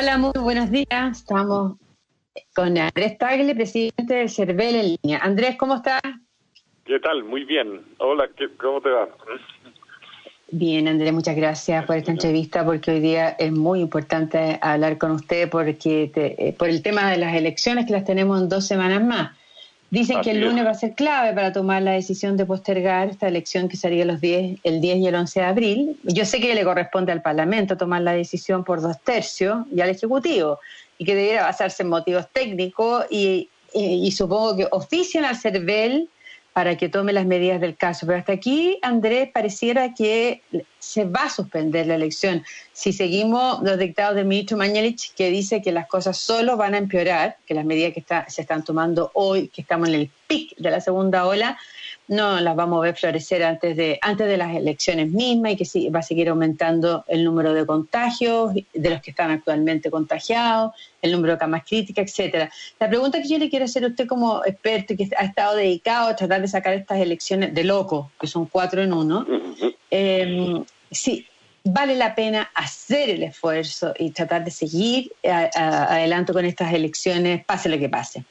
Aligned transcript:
Hola, 0.00 0.16
muy 0.16 0.30
buenos 0.40 0.70
días. 0.70 1.18
Estamos 1.18 1.76
con 2.54 2.78
Andrés 2.78 3.18
Tagle, 3.18 3.52
presidente 3.52 4.14
del 4.14 4.30
CERVEL 4.30 4.76
en 4.76 4.96
línea. 5.02 5.18
Andrés, 5.18 5.56
¿cómo 5.58 5.74
estás? 5.74 6.00
¿Qué 6.84 7.00
tal? 7.00 7.24
Muy 7.24 7.42
bien. 7.42 7.80
Hola, 7.98 8.28
¿cómo 8.60 8.80
te 8.80 8.90
va? 8.90 9.08
Bien, 10.52 10.86
Andrés, 10.86 11.12
muchas 11.12 11.34
gracias 11.34 11.84
por 11.84 11.96
esta 11.96 12.12
entrevista, 12.12 12.64
porque 12.64 12.92
hoy 12.92 13.00
día 13.00 13.30
es 13.30 13.50
muy 13.50 13.80
importante 13.80 14.60
hablar 14.62 14.98
con 14.98 15.10
usted 15.10 15.50
porque 15.50 16.12
eh, 16.14 16.54
por 16.56 16.68
el 16.68 16.80
tema 16.80 17.10
de 17.10 17.16
las 17.16 17.34
elecciones 17.34 17.84
que 17.84 17.92
las 17.92 18.04
tenemos 18.04 18.40
en 18.40 18.48
dos 18.48 18.68
semanas 18.68 19.02
más. 19.02 19.36
Dicen 19.90 20.20
que 20.20 20.32
el 20.32 20.42
lunes 20.42 20.66
va 20.66 20.70
a 20.70 20.74
ser 20.74 20.94
clave 20.94 21.32
para 21.32 21.52
tomar 21.52 21.80
la 21.80 21.92
decisión 21.92 22.36
de 22.36 22.44
postergar 22.44 23.08
esta 23.08 23.26
elección 23.26 23.68
que 23.68 23.78
sería 23.78 24.04
los 24.04 24.20
10, 24.20 24.58
el 24.62 24.80
10 24.82 24.98
y 24.98 25.06
el 25.06 25.14
11 25.14 25.40
de 25.40 25.46
abril. 25.46 26.00
Yo 26.02 26.26
sé 26.26 26.40
que 26.40 26.54
le 26.54 26.62
corresponde 26.62 27.10
al 27.10 27.22
Parlamento 27.22 27.76
tomar 27.78 28.02
la 28.02 28.12
decisión 28.12 28.64
por 28.64 28.82
dos 28.82 29.00
tercios 29.00 29.66
y 29.74 29.80
al 29.80 29.88
Ejecutivo, 29.88 30.58
y 30.98 31.06
que 31.06 31.14
debiera 31.14 31.44
basarse 31.44 31.84
en 31.84 31.88
motivos 31.88 32.26
técnicos 32.30 33.06
y, 33.10 33.48
y 33.72 34.12
supongo 34.12 34.56
que 34.56 34.68
ofician 34.70 35.24
al 35.24 35.36
CERVEL 35.36 36.08
para 36.58 36.76
que 36.76 36.88
tome 36.88 37.12
las 37.12 37.24
medidas 37.24 37.60
del 37.60 37.76
caso. 37.76 38.04
Pero 38.04 38.18
hasta 38.18 38.32
aquí, 38.32 38.80
Andrés, 38.82 39.30
pareciera 39.32 39.94
que 39.94 40.42
se 40.80 41.04
va 41.04 41.26
a 41.26 41.30
suspender 41.30 41.86
la 41.86 41.94
elección. 41.94 42.42
Si 42.72 42.92
seguimos 42.92 43.62
los 43.62 43.78
dictados 43.78 44.16
del 44.16 44.24
ministro 44.24 44.56
Mañalich, 44.56 45.14
que 45.14 45.30
dice 45.30 45.62
que 45.62 45.70
las 45.70 45.86
cosas 45.86 46.18
solo 46.18 46.56
van 46.56 46.74
a 46.74 46.78
empeorar, 46.78 47.36
que 47.46 47.54
las 47.54 47.64
medidas 47.64 47.92
que 47.92 48.04
se 48.26 48.42
están 48.42 48.64
tomando 48.64 49.12
hoy, 49.14 49.46
que 49.46 49.62
estamos 49.62 49.88
en 49.88 49.94
el 49.94 50.10
pic 50.26 50.56
de 50.56 50.72
la 50.72 50.80
segunda 50.80 51.26
ola, 51.26 51.56
no 52.08 52.40
las 52.40 52.56
vamos 52.56 52.78
a 52.78 52.82
ver 52.82 52.96
florecer 52.96 53.44
antes 53.44 53.76
de, 53.76 53.98
antes 54.00 54.26
de 54.26 54.36
las 54.36 54.56
elecciones 54.56 55.10
mismas 55.10 55.52
y 55.52 55.56
que 55.56 55.64
sí, 55.64 55.88
va 55.90 56.00
a 56.00 56.02
seguir 56.02 56.30
aumentando 56.30 57.04
el 57.06 57.22
número 57.22 57.52
de 57.52 57.66
contagios, 57.66 58.54
de 58.54 58.90
los 58.90 59.00
que 59.02 59.10
están 59.10 59.30
actualmente 59.30 59.90
contagiados, 59.90 60.72
el 61.02 61.12
número 61.12 61.34
de 61.34 61.38
camas 61.38 61.64
críticas, 61.66 62.10
etcétera. 62.10 62.50
La 62.80 62.88
pregunta 62.88 63.20
que 63.20 63.28
yo 63.28 63.38
le 63.38 63.50
quiero 63.50 63.66
hacer 63.66 63.84
a 63.84 63.88
usted 63.88 64.06
como 64.06 64.44
experto 64.44 64.94
y 64.94 64.96
que 64.96 65.08
ha 65.16 65.24
estado 65.24 65.56
dedicado 65.56 66.08
a 66.08 66.16
tratar 66.16 66.40
de 66.40 66.48
sacar 66.48 66.74
estas 66.74 66.98
elecciones 66.98 67.54
de 67.54 67.64
loco, 67.64 68.10
que 68.18 68.26
son 68.26 68.46
cuatro 68.46 68.82
en 68.82 68.92
uno, 68.92 69.26
eh, 69.90 70.62
sí, 70.90 71.26
vale 71.62 71.94
la 71.94 72.14
pena 72.14 72.50
hacer 72.54 73.10
el 73.10 73.22
esfuerzo 73.22 73.92
y 73.98 74.10
tratar 74.10 74.44
de 74.44 74.50
seguir 74.50 75.12
adelante 75.22 76.32
con 76.32 76.46
estas 76.46 76.72
elecciones, 76.72 77.44
pase 77.44 77.68
lo 77.68 77.78
que 77.78 77.88
pase. 77.90 78.24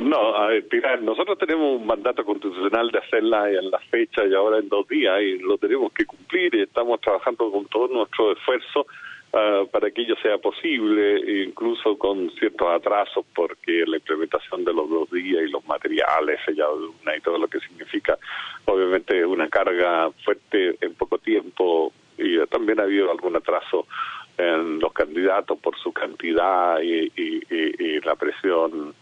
No, 0.00 0.36
a 0.36 0.48
ver, 0.48 0.66
nosotros 1.02 1.38
tenemos 1.38 1.80
un 1.80 1.86
mandato 1.86 2.24
constitucional 2.24 2.90
de 2.90 2.98
hacerla 2.98 3.50
en 3.50 3.70
la 3.70 3.78
fecha 3.78 4.26
y 4.26 4.34
ahora 4.34 4.58
en 4.58 4.68
dos 4.68 4.86
días 4.88 5.20
y 5.22 5.38
lo 5.38 5.58
tenemos 5.58 5.92
que 5.92 6.04
cumplir 6.04 6.54
y 6.54 6.62
estamos 6.62 7.00
trabajando 7.00 7.50
con 7.50 7.66
todo 7.66 7.88
nuestro 7.88 8.32
esfuerzo 8.32 8.86
uh, 9.32 9.66
para 9.68 9.90
que 9.90 10.02
ello 10.02 10.16
sea 10.22 10.38
posible, 10.38 11.44
incluso 11.44 11.96
con 11.96 12.30
ciertos 12.32 12.68
atrasos 12.68 13.24
porque 13.34 13.84
la 13.86 13.96
implementación 13.96 14.64
de 14.64 14.74
los 14.74 14.88
dos 14.90 15.10
días 15.10 15.44
y 15.46 15.50
los 15.50 15.64
materiales 15.66 16.40
sellados 16.44 16.80
de 16.80 16.86
una 17.02 17.16
y 17.16 17.20
todo 17.20 17.38
lo 17.38 17.48
que 17.48 17.60
significa 17.60 18.18
obviamente 18.66 19.24
una 19.24 19.48
carga 19.48 20.10
fuerte 20.24 20.76
en 20.80 20.94
poco 20.94 21.18
tiempo 21.18 21.92
y 22.18 22.38
también 22.46 22.80
ha 22.80 22.84
habido 22.84 23.10
algún 23.10 23.36
atraso 23.36 23.86
en 24.36 24.78
los 24.80 24.92
candidatos 24.92 25.58
por 25.58 25.78
su 25.78 25.92
cantidad 25.92 26.80
y 26.82 28.00
la 28.04 28.14
presión 28.16 28.94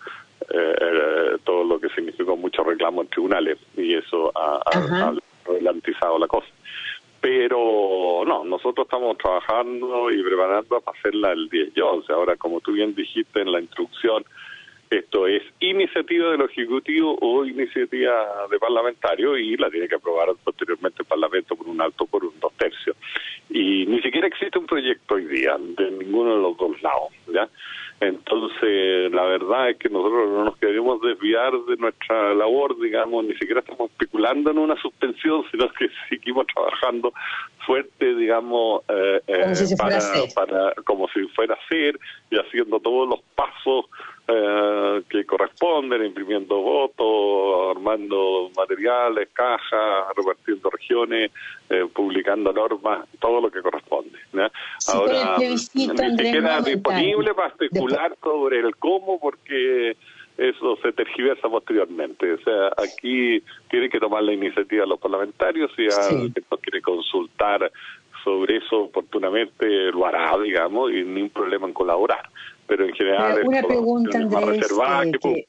eh, 0.56 1.36
todo 1.44 1.64
lo 1.64 1.80
que 1.80 1.88
significó 1.90 2.36
mucho 2.36 2.62
reclamo 2.62 3.02
en 3.02 3.08
tribunales 3.08 3.58
y 3.76 3.94
eso 3.94 4.32
ha, 4.34 4.60
ha, 4.64 5.12
la 6.18 6.28
cosa. 6.28 6.46
Pero 7.20 8.22
no, 8.26 8.44
nosotros 8.44 8.86
estamos 8.86 9.16
trabajando 9.18 10.10
y 10.10 10.22
preparando 10.22 10.80
para 10.80 10.98
hacerla 10.98 11.32
el 11.32 11.48
10 11.48 11.76
y 11.76 11.80
11. 11.80 12.12
Ahora, 12.12 12.36
como 12.36 12.60
tú 12.60 12.72
bien 12.72 12.94
dijiste 12.94 13.40
en 13.40 13.50
la 13.50 13.60
instrucción, 13.60 14.24
esto 14.90 15.26
es 15.26 15.42
iniciativa 15.60 16.30
del 16.30 16.42
Ejecutivo 16.42 17.16
o 17.20 17.44
iniciativa 17.44 18.46
de 18.50 18.58
parlamentario 18.58 19.36
y 19.36 19.56
la 19.56 19.70
tiene 19.70 19.88
que 19.88 19.96
aprobar 19.96 20.28
posteriormente 20.44 21.02
el 21.02 21.06
Parlamento 21.06 21.56
por 21.56 21.66
un 21.66 21.80
alto, 21.80 22.06
por 22.06 22.24
un 22.24 22.38
dos 22.38 22.52
tercios. 22.54 22.96
Y 23.48 23.86
ni 23.86 24.00
siquiera 24.02 24.26
existe 24.26 24.58
un 24.58 24.66
proyecto 24.66 25.14
hoy 25.14 25.24
día 25.24 25.56
de 25.58 25.90
ninguno 25.90 26.36
de 26.36 26.42
los 26.42 26.56
dos 26.56 26.82
lados. 26.82 27.12
¿ya? 27.32 27.48
Entonces, 28.00 29.12
la 29.12 29.24
verdad 29.24 29.70
es 29.70 29.78
que 29.78 29.88
nosotros 29.88 30.02
no 30.02 30.03
nos 30.03 30.03
de 31.34 31.76
nuestra 31.76 32.34
labor, 32.34 32.78
digamos, 32.80 33.24
ni 33.24 33.34
siquiera 33.34 33.60
estamos 33.60 33.90
especulando 33.90 34.50
en 34.50 34.58
una 34.58 34.76
suspensión, 34.80 35.44
sino 35.50 35.68
que 35.72 35.88
seguimos 36.08 36.46
trabajando 36.46 37.12
fuerte, 37.66 38.14
digamos, 38.14 38.82
eh, 38.88 39.20
eh 39.26 39.54
para, 39.78 39.98
para, 40.34 40.74
como 40.84 41.08
si 41.08 41.22
fuera 41.28 41.54
a 41.54 41.68
ser 41.68 41.98
y 42.30 42.36
haciendo 42.36 42.78
todos 42.80 43.08
los 43.08 43.20
pasos 43.34 43.86
eh, 44.26 45.02
que 45.10 45.26
corresponden, 45.26 46.02
imprimiendo 46.02 46.56
votos, 46.56 47.76
armando 47.76 48.50
materiales, 48.56 49.28
cajas, 49.34 50.06
repartiendo 50.16 50.70
regiones, 50.70 51.30
eh, 51.68 51.86
publicando 51.92 52.50
normas, 52.50 53.06
todo 53.20 53.42
lo 53.42 53.50
que 53.50 53.60
corresponde. 53.60 54.18
Ahora, 54.88 55.36
ni 55.38 55.58
siquiera 55.58 56.62
disponible 56.62 57.34
para 57.34 57.48
especular 57.48 58.16
sobre 58.22 58.60
el 58.60 58.76
cómo, 58.76 59.20
porque 59.20 59.94
eso 60.36 60.76
se 60.82 60.92
tergiversa 60.92 61.48
posteriormente. 61.48 62.32
O 62.32 62.38
sea, 62.38 62.68
aquí 62.76 63.42
tienen 63.70 63.90
que 63.90 64.00
tomar 64.00 64.22
la 64.22 64.32
iniciativa 64.32 64.86
los 64.86 65.00
parlamentarios 65.00 65.70
y 65.78 65.86
alguien 65.92 66.34
no 66.50 66.56
quiere 66.58 66.82
consultar 66.82 67.70
sobre 68.22 68.56
eso 68.56 68.84
oportunamente 68.84 69.66
lo 69.92 70.06
hará, 70.06 70.36
digamos, 70.38 70.90
y 70.90 71.04
ningún 71.04 71.30
problema 71.30 71.66
en 71.66 71.74
colaborar 71.74 72.30
pero 72.66 72.86
en 72.86 72.94
general 72.94 73.42
una 73.44 73.62
pregunta 73.62 74.18
Andrés 74.18 74.70
eh, 75.28 75.46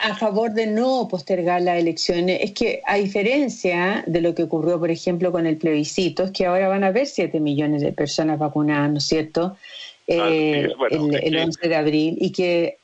a 0.00 0.14
favor 0.16 0.52
de 0.52 0.66
no 0.66 1.06
postergar 1.08 1.62
las 1.62 1.78
elecciones 1.78 2.40
es 2.42 2.52
que 2.52 2.82
a 2.86 2.96
diferencia 2.96 4.02
de 4.06 4.20
lo 4.20 4.34
que 4.34 4.42
ocurrió 4.42 4.78
por 4.78 4.90
ejemplo 4.90 5.30
con 5.30 5.46
el 5.46 5.56
plebiscito 5.56 6.24
es 6.24 6.32
que 6.32 6.46
ahora 6.46 6.68
van 6.68 6.84
a 6.84 6.88
haber 6.88 7.06
7 7.06 7.38
millones 7.40 7.82
de 7.82 7.92
personas 7.92 8.38
vacunadas 8.38 8.90
¿no 8.90 8.98
es 8.98 9.06
cierto? 9.06 9.56
Eh, 10.10 10.68
el, 10.90 11.36
11 11.36 11.68
de 11.68 11.76
abril 11.76 12.16
y 12.20 12.32
que 12.32 12.78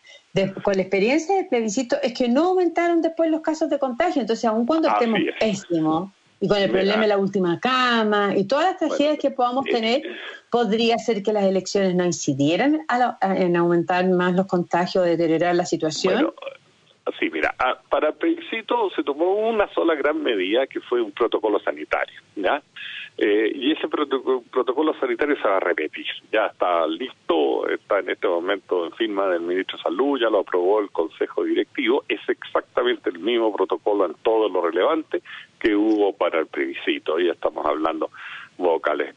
con 0.62 0.74
la 0.74 0.82
experiencia 0.82 1.34
del 1.34 1.48
plebiscito 1.48 1.96
es 2.02 2.12
que 2.12 2.28
no 2.28 2.48
aumentaron 2.48 3.02
después 3.02 3.30
los 3.30 3.40
casos 3.40 3.68
de 3.68 3.78
contagio. 3.80 4.20
Entonces 4.20 4.44
aun 4.44 4.64
cuando 4.64 4.88
estemos 4.88 5.18
pésimos 5.40 6.10
y 6.40 6.46
con 6.46 6.58
el 6.58 6.70
problema 6.70 7.02
de 7.02 7.08
la 7.08 7.18
última 7.18 7.58
cama 7.58 8.34
y 8.36 8.44
todas 8.44 8.66
las 8.66 8.76
tragedias 8.78 9.18
que 9.18 9.30
podamos 9.30 9.66
eh, 9.66 9.72
tener, 9.72 10.02
podría 10.50 10.98
ser 10.98 11.22
que 11.22 11.32
las 11.32 11.44
elecciones 11.44 11.96
no 11.96 12.04
incidieran 12.04 12.86
en 13.22 13.56
aumentar 13.56 14.06
más 14.08 14.34
los 14.34 14.46
contagios, 14.46 15.04
deteriorar 15.04 15.56
la 15.56 15.66
situación. 15.66 16.14
Bueno, 16.14 16.34
sí, 17.18 17.30
mira, 17.30 17.54
ah, 17.58 17.78
para 17.88 18.08
el 18.08 18.48
se 18.50 19.02
tomó 19.04 19.34
una 19.48 19.68
sola 19.74 19.94
gran 19.94 20.22
medida 20.22 20.66
que 20.66 20.80
fue 20.80 21.00
un 21.00 21.12
protocolo 21.12 21.58
sanitario, 21.60 22.20
¿ya? 22.34 22.62
Eh, 23.18 23.50
y 23.54 23.72
ese 23.72 23.88
protocolo, 23.88 24.94
sanitario 25.00 25.36
se 25.40 25.48
va 25.48 25.56
a 25.56 25.60
repetir. 25.60 26.06
Ya 26.30 26.46
está 26.46 26.86
listo, 26.86 27.66
está 27.68 28.00
en 28.00 28.10
este 28.10 28.28
momento 28.28 28.84
en 28.84 28.92
firma 28.92 29.28
del 29.28 29.40
ministro 29.40 29.78
de 29.78 29.84
Salud, 29.84 30.20
ya 30.20 30.28
lo 30.28 30.40
aprobó 30.40 30.80
el 30.80 30.90
Consejo 30.90 31.44
Directivo. 31.44 32.04
Es 32.08 32.20
exactamente 32.28 33.08
el 33.08 33.18
mismo 33.18 33.54
protocolo 33.54 34.04
en 34.04 34.14
todo 34.22 34.48
lo 34.48 34.60
relevante 34.60 35.22
que 35.58 35.74
hubo 35.74 36.12
para 36.12 36.40
el 36.40 36.46
plebiscito. 36.46 37.18
Ya 37.18 37.32
estamos 37.32 37.64
hablando 37.64 38.10
vocales, 38.58 39.14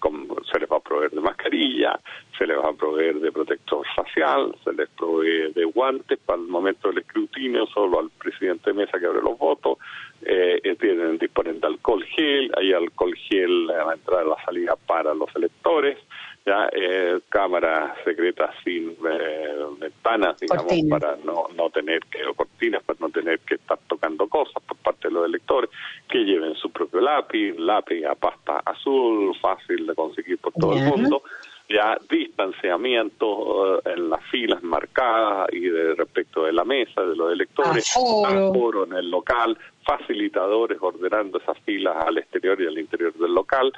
se 0.51 0.59
les 0.59 0.69
va 0.69 0.77
a 0.77 0.81
proveer 0.81 1.11
de 1.11 1.21
mascarilla, 1.21 1.99
se 2.39 2.47
les 2.47 2.57
va 2.57 2.69
a 2.69 2.73
proveer 2.73 3.19
de 3.19 3.31
protector 3.33 3.85
facial, 3.93 4.55
se 4.63 4.71
les 4.71 4.87
provee 4.97 5.51
de 5.53 5.65
guantes 5.65 6.17
para 6.25 6.39
el 6.39 6.47
momento 6.47 6.87
del 6.87 6.99
escrutinio, 6.99 7.67
solo 7.67 7.99
al 7.99 8.09
presidente 8.11 8.71
Mesa 8.71 8.97
que 8.97 9.05
abre 9.05 9.21
los 9.21 9.37
votos, 9.37 9.77
eh, 10.21 10.59
eh 10.63 10.75
tienen 10.79 11.17
disponen 11.17 11.59
de 11.59 11.67
alcohol 11.67 12.03
gel, 12.05 12.49
hay 12.57 12.71
alcohol 12.71 13.13
gel 13.13 13.69
a 13.71 13.87
la 13.87 13.93
entrada 13.93 14.23
y 14.23 14.29
la 14.29 14.45
salida 14.45 14.75
para 14.87 15.13
los 15.13 15.29
electores, 15.35 15.97
ya 16.45 16.69
eh, 16.71 17.19
cámaras 17.27 17.97
secretas 18.05 18.55
sin 18.63 18.91
eh, 18.91 19.55
ventanas, 19.77 20.39
digamos, 20.39 20.73
para 20.89 21.17
no, 21.17 21.47
no 21.55 21.69
tener 21.69 21.99
que, 22.05 22.25
o 22.25 22.33
cortinas, 22.33 22.81
para 22.83 22.99
no 23.01 23.09
tener 23.09 23.39
que 23.39 23.55
estar 23.55 23.77
tocando 23.87 24.27
cosas 24.27 24.63
por 24.63 24.77
parte 24.77 25.09
de 25.09 25.13
los 25.13 25.25
electores, 25.25 25.69
que 26.07 26.19
lleven 26.19 26.55
su 26.55 26.71
propio 26.71 27.01
lápiz, 27.01 27.53
lápiz 27.57 28.05
a 28.05 28.15
pasta 28.15 28.61
azul, 28.65 29.35
fácil 29.41 29.85
de 29.85 29.93
conseguir 29.93 30.37
por 30.37 30.53
todo 30.53 30.73
el 30.73 30.83
mundo, 30.85 31.21
ya 31.69 31.97
distanciamiento 32.09 33.77
eh, 33.77 33.93
en 33.95 34.09
las 34.09 34.23
filas 34.25 34.61
marcadas 34.63 35.47
y 35.53 35.61
de 35.61 35.93
respecto 35.93 36.45
de 36.45 36.53
la 36.53 36.65
mesa 36.65 37.01
de 37.01 37.15
los 37.15 37.31
electores, 37.31 37.95
aforo 37.95 38.85
en 38.85 38.93
el 38.93 39.11
local, 39.11 39.57
facilitadores 39.83 40.79
ordenando 40.81 41.37
esas 41.39 41.57
filas 41.59 41.95
al 42.05 42.17
exterior 42.17 42.59
y 42.61 42.67
al 42.67 42.77
interior 42.77 43.13
del 43.13 43.33
local, 43.33 43.71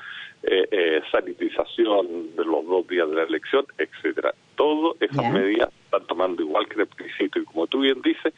eh, 0.44 0.68
eh, 0.72 1.02
sanitización 1.12 2.36
de 2.36 2.46
los 2.46 2.66
dos 2.66 2.88
días 2.88 3.10
de 3.10 3.16
la 3.16 3.24
elección, 3.24 3.66
etcétera. 3.78 4.34
Todas 4.56 5.02
esas 5.02 5.32
medidas 5.32 5.70
están 5.86 6.06
tomando 6.08 6.42
igual 6.42 6.68
que 6.68 6.82
el 6.82 6.88
plebiscito 6.88 7.40
y 7.40 7.46
como 7.46 7.68
tú 7.68 7.82
bien 7.82 8.02
dices, 8.02 8.34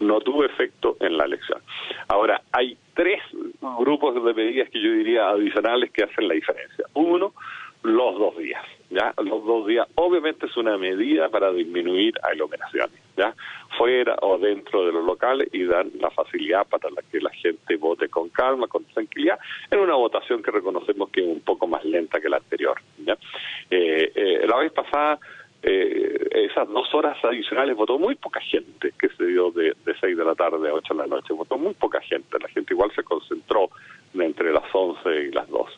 no 0.00 0.20
tuvo 0.20 0.44
efecto 0.44 0.96
en 1.00 1.16
la 1.16 1.24
elección. 1.24 1.60
Ahora, 2.08 2.42
hay 2.52 2.76
tres 2.94 3.22
grupos 3.78 4.22
de 4.22 4.34
medidas 4.34 4.68
que 4.70 4.80
yo 4.80 4.92
diría 4.92 5.28
adicionales 5.30 5.90
que 5.92 6.04
hacen 6.04 6.28
la 6.28 6.34
diferencia. 6.34 6.84
Uno, 6.94 7.32
los 7.82 8.18
dos 8.18 8.36
días. 8.36 8.64
¿Ya? 8.98 9.14
Los 9.22 9.44
dos 9.44 9.66
días, 9.66 9.86
obviamente 9.94 10.46
es 10.46 10.56
una 10.56 10.76
medida 10.76 11.28
para 11.28 11.52
disminuir 11.52 12.14
aglomeraciones, 12.22 12.98
¿ya? 13.16 13.34
Fuera 13.76 14.16
o 14.22 14.38
dentro 14.38 14.84
de 14.84 14.92
los 14.92 15.04
locales 15.04 15.48
y 15.52 15.64
dar 15.64 15.86
la 16.00 16.10
facilidad 16.10 16.66
para 16.66 16.88
que 17.10 17.20
la 17.20 17.30
gente 17.30 17.76
vote 17.76 18.08
con 18.08 18.28
calma, 18.30 18.66
con 18.66 18.84
tranquilidad, 18.84 19.38
en 19.70 19.78
una 19.78 19.94
votación 19.94 20.42
que 20.42 20.50
reconocemos 20.50 21.10
que 21.10 21.20
es 21.20 21.26
un 21.28 21.40
poco 21.40 21.66
más 21.66 21.84
lenta 21.84 22.20
que 22.20 22.28
la 22.28 22.38
anterior, 22.38 22.80
¿ya? 22.98 23.16
Eh, 23.70 24.12
eh, 24.14 24.46
la 24.46 24.56
vez 24.56 24.72
pasada 24.72 25.20
eh, 25.62 26.28
esas 26.32 26.68
dos 26.68 26.92
horas 26.94 27.16
adicionales 27.24 27.76
votó 27.76 27.98
muy 27.98 28.14
poca 28.14 28.40
gente, 28.40 28.92
que 28.98 29.08
se 29.10 29.26
dio 29.26 29.50
de, 29.50 29.74
de 29.84 29.94
6 30.00 30.16
de 30.16 30.24
la 30.24 30.34
tarde 30.34 30.68
a 30.68 30.74
8 30.74 30.94
de 30.94 31.00
la 31.00 31.06
noche, 31.06 31.34
votó 31.34 31.58
muy 31.58 31.74
poca 31.74 32.00
gente, 32.00 32.38
la 32.40 32.48
gente 32.48 32.74
igual 32.74 32.92
se 32.94 33.02
concentró 33.02 33.70
entre 34.14 34.52
las 34.52 34.64
11 34.72 35.08
y 35.28 35.30
las 35.32 35.48
2. 35.48 35.70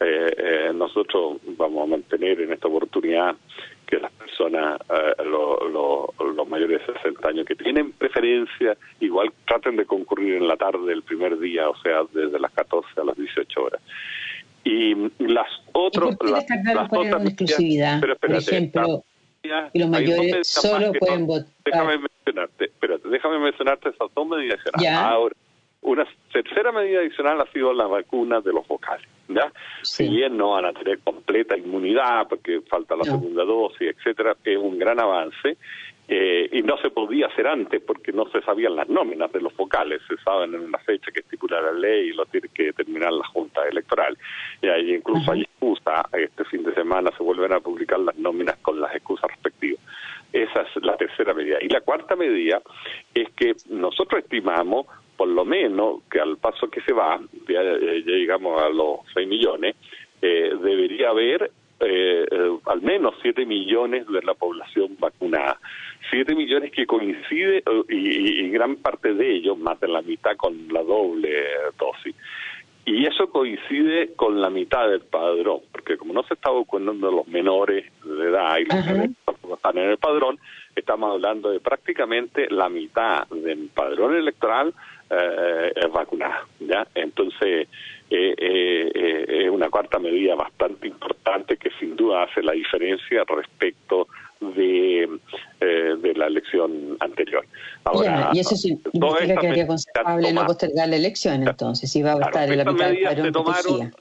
Eh, 0.00 0.34
eh, 0.36 0.72
nosotros 0.74 1.38
vamos 1.58 1.84
a 1.84 1.90
mantener 1.90 2.40
en 2.40 2.52
esta 2.52 2.68
oportunidad 2.68 3.36
que 3.86 3.98
las 3.98 4.10
personas, 4.12 4.80
eh, 4.88 5.24
los 5.24 6.48
mayores 6.48 6.80
de 6.86 6.92
60 6.94 7.28
años 7.28 7.46
que 7.46 7.54
tienen 7.54 7.92
preferencia, 7.92 8.76
igual 9.00 9.30
traten 9.46 9.76
de 9.76 9.84
concurrir 9.84 10.36
en 10.36 10.48
la 10.48 10.56
tarde 10.56 10.92
el 10.92 11.02
primer 11.02 11.38
día, 11.38 11.68
o 11.68 11.76
sea, 11.82 12.02
desde 12.12 12.38
las 12.38 12.50
14 12.52 12.88
a 13.00 13.04
las 13.04 13.16
18 13.16 13.62
horas. 13.62 13.80
Y 14.64 14.94
las 15.18 15.48
otras... 15.72 16.16
las, 16.22 16.44
otras 16.90 17.24
exclusividad, 17.24 18.00
por 18.00 18.34
ejemplo, 18.34 19.04
y 19.72 19.78
los 19.78 19.88
mayores 19.88 20.48
solo 20.48 20.92
pueden 20.92 21.26
votar. 21.26 21.46
Déjame 21.64 21.98
mencionarte, 21.98 22.64
espérate, 22.66 23.08
déjame 23.08 23.38
mencionarte 23.38 23.88
esas 23.90 24.08
dos 24.14 24.28
medidas. 24.28 24.60
Ahora, 24.86 25.34
una 25.82 26.06
tercera 26.32 26.72
medida 26.72 27.00
adicional 27.00 27.40
ha 27.40 27.52
sido 27.52 27.72
la 27.72 27.86
vacuna 27.86 28.40
de 28.40 28.52
los 28.52 28.66
vocales. 28.68 29.08
¿ya? 29.28 29.52
Si 29.82 30.08
bien 30.08 30.36
no 30.36 30.50
van 30.50 30.66
a 30.66 30.72
tener 30.72 30.98
completa 31.00 31.56
inmunidad 31.56 32.28
porque 32.28 32.60
falta 32.62 32.96
la 32.96 33.04
segunda 33.04 33.44
dosis, 33.44 33.94
etcétera, 33.96 34.36
es 34.44 34.58
un 34.58 34.78
gran 34.78 35.00
avance. 35.00 35.56
Eh, 36.12 36.48
y 36.50 36.62
no 36.62 36.76
se 36.78 36.90
podía 36.90 37.28
hacer 37.28 37.46
antes 37.46 37.80
porque 37.80 38.10
no 38.10 38.28
se 38.30 38.42
sabían 38.42 38.74
las 38.74 38.88
nóminas 38.88 39.30
de 39.30 39.40
los 39.40 39.56
vocales, 39.56 40.02
se 40.08 40.16
saben 40.24 40.52
en 40.54 40.62
una 40.62 40.78
fecha 40.78 41.12
que 41.12 41.20
estipula 41.20 41.60
la 41.60 41.70
ley 41.70 42.08
y 42.08 42.12
lo 42.12 42.26
tiene 42.26 42.48
que 42.52 42.64
determinar 42.64 43.12
la 43.12 43.24
Junta 43.28 43.60
Electoral. 43.68 44.18
Y 44.60 44.66
ahí 44.66 44.96
incluso 44.96 45.30
hay 45.30 45.42
excusa, 45.42 46.04
este 46.14 46.44
fin 46.46 46.64
de 46.64 46.74
semana 46.74 47.12
se 47.16 47.22
vuelven 47.22 47.52
a 47.52 47.60
publicar 47.60 48.00
las 48.00 48.16
nóminas 48.16 48.56
con 48.56 48.80
las 48.80 48.92
excusas 48.92 49.30
respectivas. 49.30 49.80
Esa 50.32 50.62
es 50.62 50.84
la 50.84 50.96
tercera 50.96 51.32
medida. 51.32 51.58
Y 51.60 51.68
la 51.68 51.80
cuarta 51.80 52.16
medida 52.16 52.60
es 53.14 53.30
que 53.36 53.54
nosotros 53.68 54.24
estimamos 54.24 54.86
por 55.20 55.28
lo 55.28 55.44
menos 55.44 56.00
que 56.10 56.18
al 56.18 56.38
paso 56.38 56.70
que 56.70 56.80
se 56.80 56.94
va, 56.94 57.20
ya, 57.46 57.62
llegamos 57.62 58.58
a 58.58 58.70
los 58.70 59.00
6 59.12 59.28
millones, 59.28 59.76
eh, 60.22 60.50
debería 60.62 61.10
haber 61.10 61.50
eh, 61.78 62.24
eh, 62.30 62.58
al 62.64 62.80
menos 62.80 63.16
7 63.20 63.44
millones 63.44 64.06
de 64.06 64.22
la 64.22 64.32
población 64.32 64.96
vacunada. 64.98 65.60
7 66.08 66.34
millones 66.34 66.72
que 66.72 66.86
coincide 66.86 67.62
y, 67.90 68.48
gran 68.48 68.76
parte 68.76 69.12
de 69.12 69.30
ellos, 69.30 69.58
más 69.58 69.78
de 69.78 69.88
la 69.88 70.00
mitad 70.00 70.34
con 70.38 70.56
la 70.72 70.82
doble 70.82 71.30
dosis. 71.78 72.16
Y 72.86 73.06
eso 73.06 73.28
coincide 73.28 74.14
con 74.16 74.40
la 74.40 74.48
mitad 74.48 74.88
del 74.88 75.02
padrón, 75.02 75.60
porque 75.70 75.98
como 75.98 76.14
no 76.14 76.22
se 76.22 76.32
está 76.32 76.48
vacunando 76.48 77.12
los 77.12 77.28
menores 77.28 77.84
de 78.02 78.24
edad 78.24 78.56
y 78.56 78.64
los 78.64 78.84
que 78.86 79.52
están 79.52 79.76
en 79.76 79.90
el 79.90 79.98
padrón, 79.98 80.38
estamos 80.74 81.12
hablando 81.12 81.50
de 81.50 81.60
prácticamente 81.60 82.48
la 82.48 82.70
mitad 82.70 83.28
del 83.28 83.68
padrón 83.74 84.16
electoral 84.16 84.72
eh, 85.10 85.72
vacunada. 85.92 86.46
¿ya? 86.60 86.86
Entonces, 86.94 87.68
eh, 88.10 88.34
eh, 88.38 89.24
es 89.26 89.50
una 89.50 89.68
cuarta 89.68 89.98
medida 89.98 90.34
bastante 90.34 90.86
importante 90.86 91.56
que 91.56 91.70
sin 91.80 91.96
duda 91.96 92.24
hace 92.24 92.42
la 92.42 92.52
diferencia 92.52 93.24
respecto 93.24 94.06
de, 94.40 95.08
de 95.60 96.14
la 96.14 96.26
elección 96.26 96.96
anterior. 97.00 97.44
Ahora, 97.84 98.30
y 98.32 98.38
eso 98.38 98.56
significa 98.56 99.36
que 99.36 99.48
sería 99.48 99.64
aconsejable 99.64 100.32
no 100.32 100.46
postergar 100.46 100.88
la 100.88 100.96
elección, 100.96 101.46
entonces, 101.46 101.92
si 101.92 102.02
va 102.02 102.12
a 102.12 102.20
estar 102.20 102.50
en 102.50 102.58
la 102.58 102.64
mitad 102.64 102.90
del 102.90 103.32
tomaron, 103.32 103.92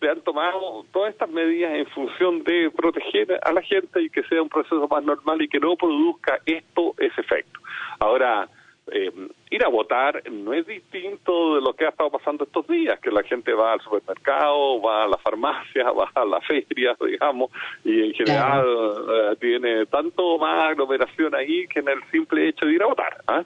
se 0.00 0.08
han 0.08 0.20
tomado 0.20 0.84
todas 0.92 1.12
estas 1.12 1.28
medidas 1.28 1.72
en 1.74 1.86
función 1.86 2.44
de 2.44 2.70
proteger 2.70 3.40
a 3.42 3.52
la 3.52 3.62
gente 3.62 4.02
y 4.02 4.10
que 4.10 4.22
sea 4.24 4.42
un 4.42 4.48
proceso 4.48 4.86
más 4.88 5.02
normal 5.02 5.42
y 5.42 5.48
que 5.48 5.58
no 5.58 5.74
produzca 5.76 6.38
esto 6.46 6.94
ese 6.98 7.20
efecto. 7.20 7.58
Ahora, 7.98 8.48
eh, 8.92 9.12
ir 9.50 9.64
a 9.64 9.68
votar 9.68 10.22
no 10.30 10.52
es 10.52 10.66
distinto 10.66 11.56
de 11.56 11.60
lo 11.60 11.74
que 11.74 11.86
ha 11.86 11.90
estado 11.90 12.10
pasando 12.10 12.44
estos 12.44 12.66
días, 12.66 12.98
que 13.00 13.10
la 13.10 13.22
gente 13.22 13.52
va 13.52 13.72
al 13.74 13.80
supermercado, 13.80 14.80
va 14.80 15.04
a 15.04 15.08
la 15.08 15.18
farmacia, 15.18 15.90
va 15.92 16.10
a 16.14 16.24
la 16.24 16.40
feria, 16.42 16.96
digamos, 17.00 17.50
y 17.84 18.08
en 18.08 18.12
general 18.14 18.66
eh, 18.66 19.36
tiene 19.40 19.86
tanto 19.86 20.38
más 20.38 20.70
aglomeración 20.70 21.34
ahí 21.34 21.66
que 21.68 21.80
en 21.80 21.88
el 21.88 22.00
simple 22.10 22.48
hecho 22.48 22.66
de 22.66 22.74
ir 22.74 22.82
a 22.82 22.86
votar. 22.86 23.22
¿ah? 23.26 23.44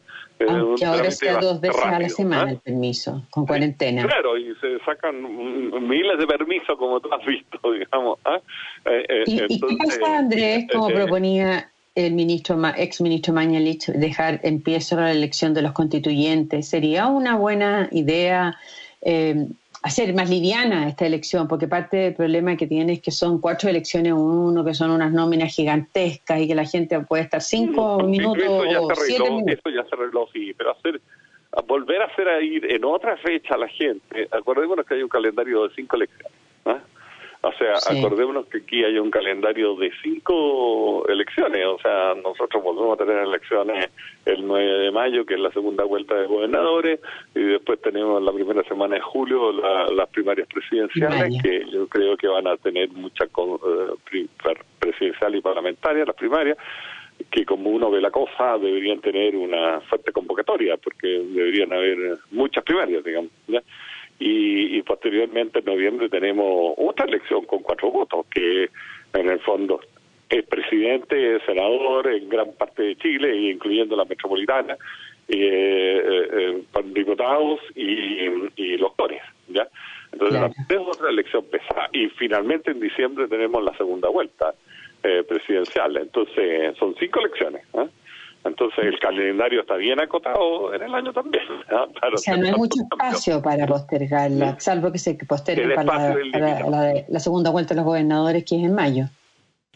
Aunque 0.49 0.85
ahora 0.85 1.11
sea 1.11 1.39
dos 1.39 1.61
veces 1.61 1.85
a 1.85 1.99
la 2.01 2.09
semana 2.09 2.45
¿ah? 2.49 2.51
el 2.51 2.59
permiso, 2.59 3.23
con 3.31 3.47
cuarentena. 3.47 4.03
claro, 4.05 4.37
y 4.37 4.55
se 4.57 4.79
sacan 4.85 5.23
miles 5.87 6.19
de 6.19 6.27
permisos, 6.27 6.77
como 6.77 7.01
tú 7.01 7.13
has 7.13 7.25
visto, 7.25 7.59
digamos. 7.73 8.19
¿ah? 8.25 8.41
Eh, 8.87 9.25
¿Y, 9.27 9.55
¿Y, 9.55 9.61
qué 9.61 9.77
pasa, 9.79 10.19
Andrés, 10.19 10.67
como 10.73 10.89
proponía 10.89 11.72
el 11.95 12.15
ministro, 12.15 12.61
ex 12.77 13.01
ministro 13.01 13.35
Mañalich 13.35 13.87
dejar 13.87 14.41
en 14.43 14.63
pie 14.63 14.81
solo 14.81 15.03
la 15.03 15.13
elección 15.13 15.55
de 15.55 15.63
los 15.63 15.73
constituyentes. 15.73 16.69
¿Sería 16.69 17.07
una 17.07 17.37
buena 17.37 17.89
idea 17.93 18.57
eh, 19.03 19.47
hacer 19.83 20.15
más 20.15 20.31
liviana 20.31 20.89
esta 20.89 21.07
elección? 21.07 21.49
Porque 21.49 21.69
parte 21.69 21.97
del 21.99 22.15
problema 22.15 22.57
que 22.57 22.67
tiene 22.67 22.95
es 22.95 23.03
que 23.03 23.11
son 23.11 23.41
cuatro 23.41 23.69
elecciones 23.69 24.15
uno, 24.15 24.65
que 24.65 24.75
son 24.75 24.91
unas 24.91 25.13
nóminas 25.13 25.55
gigantescas 25.55 26.41
y 26.41 26.49
que 26.49 26.55
la 26.55 26.65
gente 26.65 26.99
puede 27.01 27.25
estar 27.25 27.43
cinco 27.43 27.99
minutos 28.01 28.45
o 28.49 28.95
siete 28.95 29.31
minutos. 29.31 29.59
Eso 29.59 29.71
ya 29.71 29.85
se 29.85 29.95
arregló, 29.95 30.29
sí, 30.33 30.55
pero 30.57 30.73
hacer 30.73 31.01
volver 31.67 32.01
a 32.01 32.07
hacer 32.07 32.29
a 32.29 32.41
ir 32.41 32.73
en 32.73 32.85
otra 32.85 33.17
fecha 33.19 33.55
a 33.55 33.59
la 33.59 33.69
gente, 33.69 34.27
acordémonos 34.31 34.87
que 34.87 34.95
hay 34.95 35.03
un 35.03 35.09
calendario 35.09 35.69
de 35.69 35.75
cinco 35.75 35.97
elecciones. 35.97 36.32
O 37.45 37.53
sea, 37.55 37.75
acordémonos 37.75 38.47
que 38.47 38.59
aquí 38.59 38.85
hay 38.85 38.99
un 38.99 39.11
calendario 39.11 39.75
de 39.75 39.91
cinco 40.01 41.05
elecciones, 41.09 41.67
o 41.67 41.77
sea, 41.81 42.15
nosotros 42.15 42.63
volvemos 42.63 42.95
a 42.95 43.05
tener 43.05 43.19
elecciones 43.19 43.91
el 44.25 44.47
9 44.47 44.65
de 44.85 44.91
mayo, 44.93 45.27
que 45.27 45.35
es 45.35 45.41
la 45.41 45.51
segunda 45.51 45.83
vuelta 45.83 46.15
de 46.15 46.29
gobernadores, 46.29 47.01
y 47.35 47.41
después 47.41 47.83
tenemos 47.83 48.23
la 48.23 48.31
primera 48.31 48.63
semana 48.63 48.95
de 48.95 49.01
julio 49.01 49.51
las 49.53 50.09
primarias 50.11 50.47
presidenciales, 50.47 51.43
que 51.43 51.65
yo 51.69 51.89
creo 51.89 52.17
que 52.17 52.29
van 52.29 52.47
a 52.47 52.57
tener 52.59 52.89
mucha 52.91 53.25
eh, 53.25 54.27
presidencial 54.79 55.35
y 55.35 55.41
parlamentaria, 55.41 56.05
las 56.05 56.15
primarias, 56.15 56.57
que 57.29 57.45
como 57.45 57.71
uno 57.71 57.91
ve 57.91 58.01
la 58.01 58.13
cosa, 58.13 58.57
deberían 58.57 59.01
tener 59.01 59.35
una 59.35 59.81
fuerte 59.81 60.13
convocatoria, 60.13 60.77
porque 60.77 61.09
deberían 61.09 61.73
haber 61.73 62.19
muchas 62.31 62.63
primarias, 62.63 63.03
digamos. 63.03 63.33
¿ya? 63.49 63.61
Y, 64.25 64.83
posteriormente 64.83 65.61
en 65.61 65.65
noviembre 65.65 66.09
tenemos 66.09 66.75
otra 66.77 67.07
elección 67.07 67.45
con 67.45 67.61
cuatro 67.61 67.91
votos, 67.91 68.27
que 68.33 68.69
en 69.15 69.29
el 69.29 69.41
fondo 69.41 69.81
el 70.29 70.45
presidente, 70.45 71.35
el 71.35 71.45
senador 71.45 72.09
en 72.09 72.29
gran 72.29 72.53
parte 72.53 72.83
de 72.83 72.97
Chile, 72.97 73.37
incluyendo 73.51 73.97
la 73.97 74.05
metropolitana, 74.05 74.77
eh, 75.29 76.03
eh, 76.33 76.63
diputados 76.87 77.61
y, 77.75 78.79
cores, 78.97 79.23
¿ya? 79.49 79.67
Entonces 80.13 80.41
tenemos 80.69 80.97
otra 80.97 81.11
elección 81.11 81.45
pesada 81.51 81.89
y 81.93 82.09
finalmente 82.09 82.71
en 82.71 82.81
diciembre 82.81 83.27
tenemos 83.29 83.63
la 83.65 83.75
segunda 83.77 84.09
vuelta 84.09 84.55
eh, 85.03 85.25
presidencial. 85.27 85.97
Entonces 85.97 86.77
son 86.79 86.95
cinco 86.99 87.21
elecciones. 87.21 87.63
¿eh? 87.75 87.89
Entonces 88.45 88.85
el 88.85 88.99
calendario 88.99 89.61
está 89.61 89.77
bien 89.77 90.01
acotado 90.01 90.75
en 90.75 90.83
el 90.83 90.95
año 90.95 91.13
también. 91.13 91.45
o 92.13 92.17
sea, 92.17 92.37
no 92.37 92.47
hay 92.47 92.55
mucho 92.55 92.83
espacio 92.83 93.41
para 93.41 93.67
postergarla, 93.67 94.59
salvo 94.59 94.91
que 94.91 94.99
se 94.99 95.15
postergue 95.15 95.75
para, 95.75 96.15
la, 97.09 97.21
segunda 97.21 97.51
vuelta 97.51 97.75
de 97.75 97.81
los 97.81 97.85
gobernadores, 97.87 98.45
que 98.45 98.57
es 98.57 98.65
en 98.65 98.75
mayo. 98.75 99.05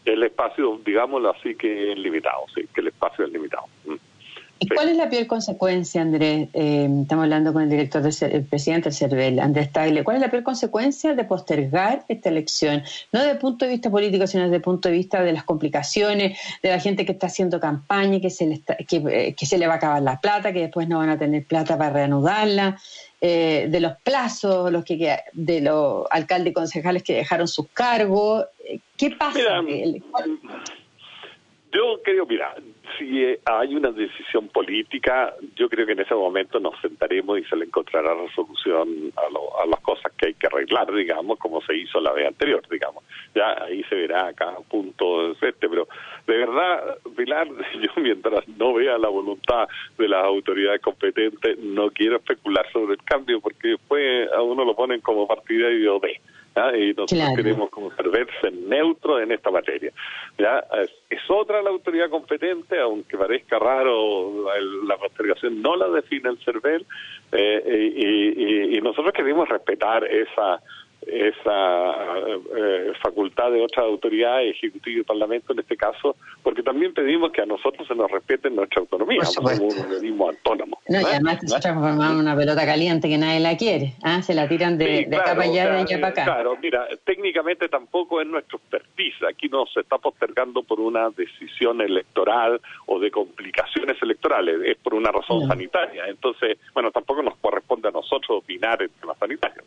El 0.03 0.23
espacio, 0.23 0.79
digámoslo 0.85 1.31
así, 1.31 1.55
que 1.55 1.91
es 1.91 1.97
limitado, 1.97 2.41
sí, 2.53 2.65
que 2.73 2.81
el 2.81 2.87
espacio 2.87 3.25
es 3.25 3.31
limitado. 3.31 3.63
¿Y 4.59 4.67
cuál 4.69 4.89
es 4.89 4.97
la 4.97 5.09
peor 5.09 5.27
consecuencia, 5.27 6.01
Andrés? 6.01 6.49
Eh, 6.53 6.87
estamos 7.01 7.23
hablando 7.23 7.53
con 7.53 7.63
el 7.63 7.69
director 7.69 8.01
del 8.01 8.43
presidente 8.45 8.89
del 8.89 8.97
CERVEL, 8.97 9.39
Andrés 9.39 9.71
Tagle. 9.71 10.03
¿Cuál 10.03 10.17
es 10.17 10.21
la 10.21 10.31
peor 10.31 10.43
consecuencia 10.43 11.13
de 11.13 11.23
postergar 11.25 12.03
esta 12.07 12.29
elección? 12.29 12.83
No 13.11 13.19
desde 13.19 13.33
el 13.33 13.37
punto 13.37 13.65
de 13.65 13.71
vista 13.71 13.91
político, 13.91 14.25
sino 14.25 14.43
desde 14.43 14.55
el 14.55 14.61
punto 14.61 14.89
de 14.89 14.95
vista 14.95 15.21
de 15.21 15.31
las 15.31 15.43
complicaciones, 15.43 16.39
de 16.63 16.69
la 16.69 16.79
gente 16.79 17.05
que 17.05 17.11
está 17.11 17.27
haciendo 17.27 17.59
campaña, 17.59 18.19
que 18.19 18.29
se 18.29 18.47
le, 18.47 18.61
eh, 18.67 19.35
que, 19.35 19.45
se 19.45 19.57
le 19.57 19.67
va 19.67 19.73
a 19.73 19.77
acabar 19.77 20.01
la 20.01 20.19
plata, 20.19 20.51
que 20.51 20.61
después 20.61 20.87
no 20.87 20.97
van 20.97 21.09
a 21.09 21.19
tener 21.19 21.45
plata 21.45 21.77
para 21.77 21.91
reanudarla, 21.91 22.79
eh, 23.21 23.67
de 23.69 23.79
los 23.79 23.93
plazos, 24.03 24.71
los 24.71 24.83
que, 24.83 25.19
de 25.33 25.61
los 25.61 26.05
alcaldes 26.09 26.51
y 26.51 26.53
concejales 26.53 27.03
que 27.03 27.13
dejaron 27.13 27.47
sus 27.47 27.67
cargos. 27.69 28.45
¿Qué 28.95 29.11
pasa? 29.11 29.39
yo 31.71 32.01
creo, 32.03 32.25
mira, 32.25 32.55
si 32.97 33.23
hay 33.45 33.75
una 33.75 33.91
decisión 33.91 34.47
política, 34.49 35.33
yo 35.55 35.69
creo 35.69 35.85
que 35.85 35.93
en 35.93 36.01
ese 36.01 36.15
momento 36.15 36.59
nos 36.59 36.79
sentaremos 36.81 37.39
y 37.39 37.43
se 37.45 37.55
le 37.55 37.65
encontrará 37.65 38.13
resolución 38.13 39.11
a, 39.15 39.65
las 39.67 39.79
cosas 39.81 40.11
que 40.17 40.27
hay 40.27 40.33
que 40.33 40.47
arreglar, 40.47 40.91
digamos, 40.93 41.37
como 41.39 41.61
se 41.61 41.75
hizo 41.75 41.99
la 41.99 42.13
vez 42.13 42.27
anterior, 42.27 42.61
digamos. 42.69 43.03
Ya 43.35 43.63
ahí 43.63 43.83
se 43.89 43.95
verá 43.95 44.33
cada 44.33 44.57
punto 44.61 45.31
este, 45.31 45.69
pero 45.69 45.87
de 46.25 46.37
verdad, 46.37 46.97
Pilar, 47.15 47.47
yo 47.81 48.01
mientras 48.01 48.47
no 48.47 48.73
vea 48.73 48.97
la 48.97 49.09
voluntad 49.09 49.67
de 49.97 50.07
las 50.07 50.23
autoridades 50.23 50.81
competentes, 50.81 51.57
no 51.59 51.89
quiero 51.91 52.17
especular 52.17 52.65
sobre 52.71 52.93
el 52.93 53.03
cambio, 53.03 53.39
porque 53.41 53.69
después 53.69 54.31
a 54.31 54.41
uno 54.41 54.65
lo 54.65 54.75
ponen 54.75 55.01
como 55.01 55.27
partidario 55.27 55.99
de. 55.99 56.19
Y 56.75 56.93
nosotros 56.93 57.29
queremos 57.35 57.69
conservarse 57.69 58.51
neutros 58.51 59.21
en 59.21 59.31
esta 59.31 59.51
materia. 59.51 59.91
¿ya? 60.37 60.63
Es, 61.09 61.19
otra 61.29 61.61
la 61.61 61.69
autoridad 61.69 62.09
competente, 62.09 62.79
aunque 62.79 63.17
parezca 63.17 63.59
raro, 63.59 64.45
la, 64.85 64.97
postergación 64.97 65.61
no 65.61 65.75
la 65.75 65.89
define 65.89 66.29
el 66.29 66.37
CERVEL, 66.39 66.85
eh, 67.31 68.71
y, 68.71 68.81
nosotros 68.81 69.11
queremos 69.13 69.49
respetar 69.49 70.05
esa 70.05 70.61
esa 71.07 71.93
eh, 72.55 72.91
facultad 73.01 73.51
de 73.51 73.61
otra 73.61 73.83
autoridad 73.83 74.43
ejecutiva 74.43 75.01
y 75.01 75.03
parlamento 75.03 75.53
en 75.53 75.59
este 75.59 75.77
caso, 75.77 76.15
porque 76.43 76.63
también 76.63 76.93
pedimos 76.93 77.31
que 77.31 77.41
a 77.41 77.45
nosotros 77.45 77.87
se 77.87 77.95
nos 77.95 78.09
respete 78.11 78.49
nuestra 78.49 78.81
autonomía, 78.81 79.23
somos 79.23 79.59
un 79.59 79.79
organismo 79.79 80.29
autónomo. 80.29 80.79
No, 80.87 81.01
y 81.01 81.05
además 81.05 81.39
se 81.41 81.59
transformamos 81.59 82.21
una 82.21 82.35
pelota 82.35 82.65
caliente 82.65 83.07
que 83.09 83.17
nadie 83.17 83.39
la 83.39 83.57
quiere, 83.57 83.93
¿ah? 84.03 84.21
se 84.21 84.33
la 84.33 84.47
tiran 84.47 84.77
de, 84.77 85.05
de 85.07 85.15
acá 85.15 85.35
para 85.35 85.43
allá, 85.43 85.71
de 85.71 85.79
allá 85.79 86.01
para 86.01 86.07
acá. 86.09 86.23
Claro, 86.25 86.57
mira, 86.61 86.87
técnicamente 87.03 87.69
tampoco 87.69 88.21
es 88.21 88.27
nuestro 88.27 88.57
expertise, 88.57 89.23
aquí 89.29 89.49
no 89.49 89.65
se 89.65 89.81
está 89.81 89.97
postergando 89.97 90.63
por 90.63 90.79
una 90.79 91.09
decisión 91.09 91.81
electoral 91.81 92.59
o 92.85 92.99
de 92.99 93.11
complicaciones 93.11 94.01
electorales, 94.01 94.57
es 94.65 94.77
por 94.77 94.93
una 94.93 95.11
razón 95.11 95.47
sanitaria, 95.47 96.07
entonces, 96.07 96.57
bueno, 96.73 96.91
tampoco 96.91 97.21
nos 97.23 97.37
corresponde 97.37 97.87
a 97.87 97.91
nosotros 97.91 98.43
opinar 98.43 98.81
en 98.81 98.89
temas 98.99 99.17
sanitarios. 99.17 99.65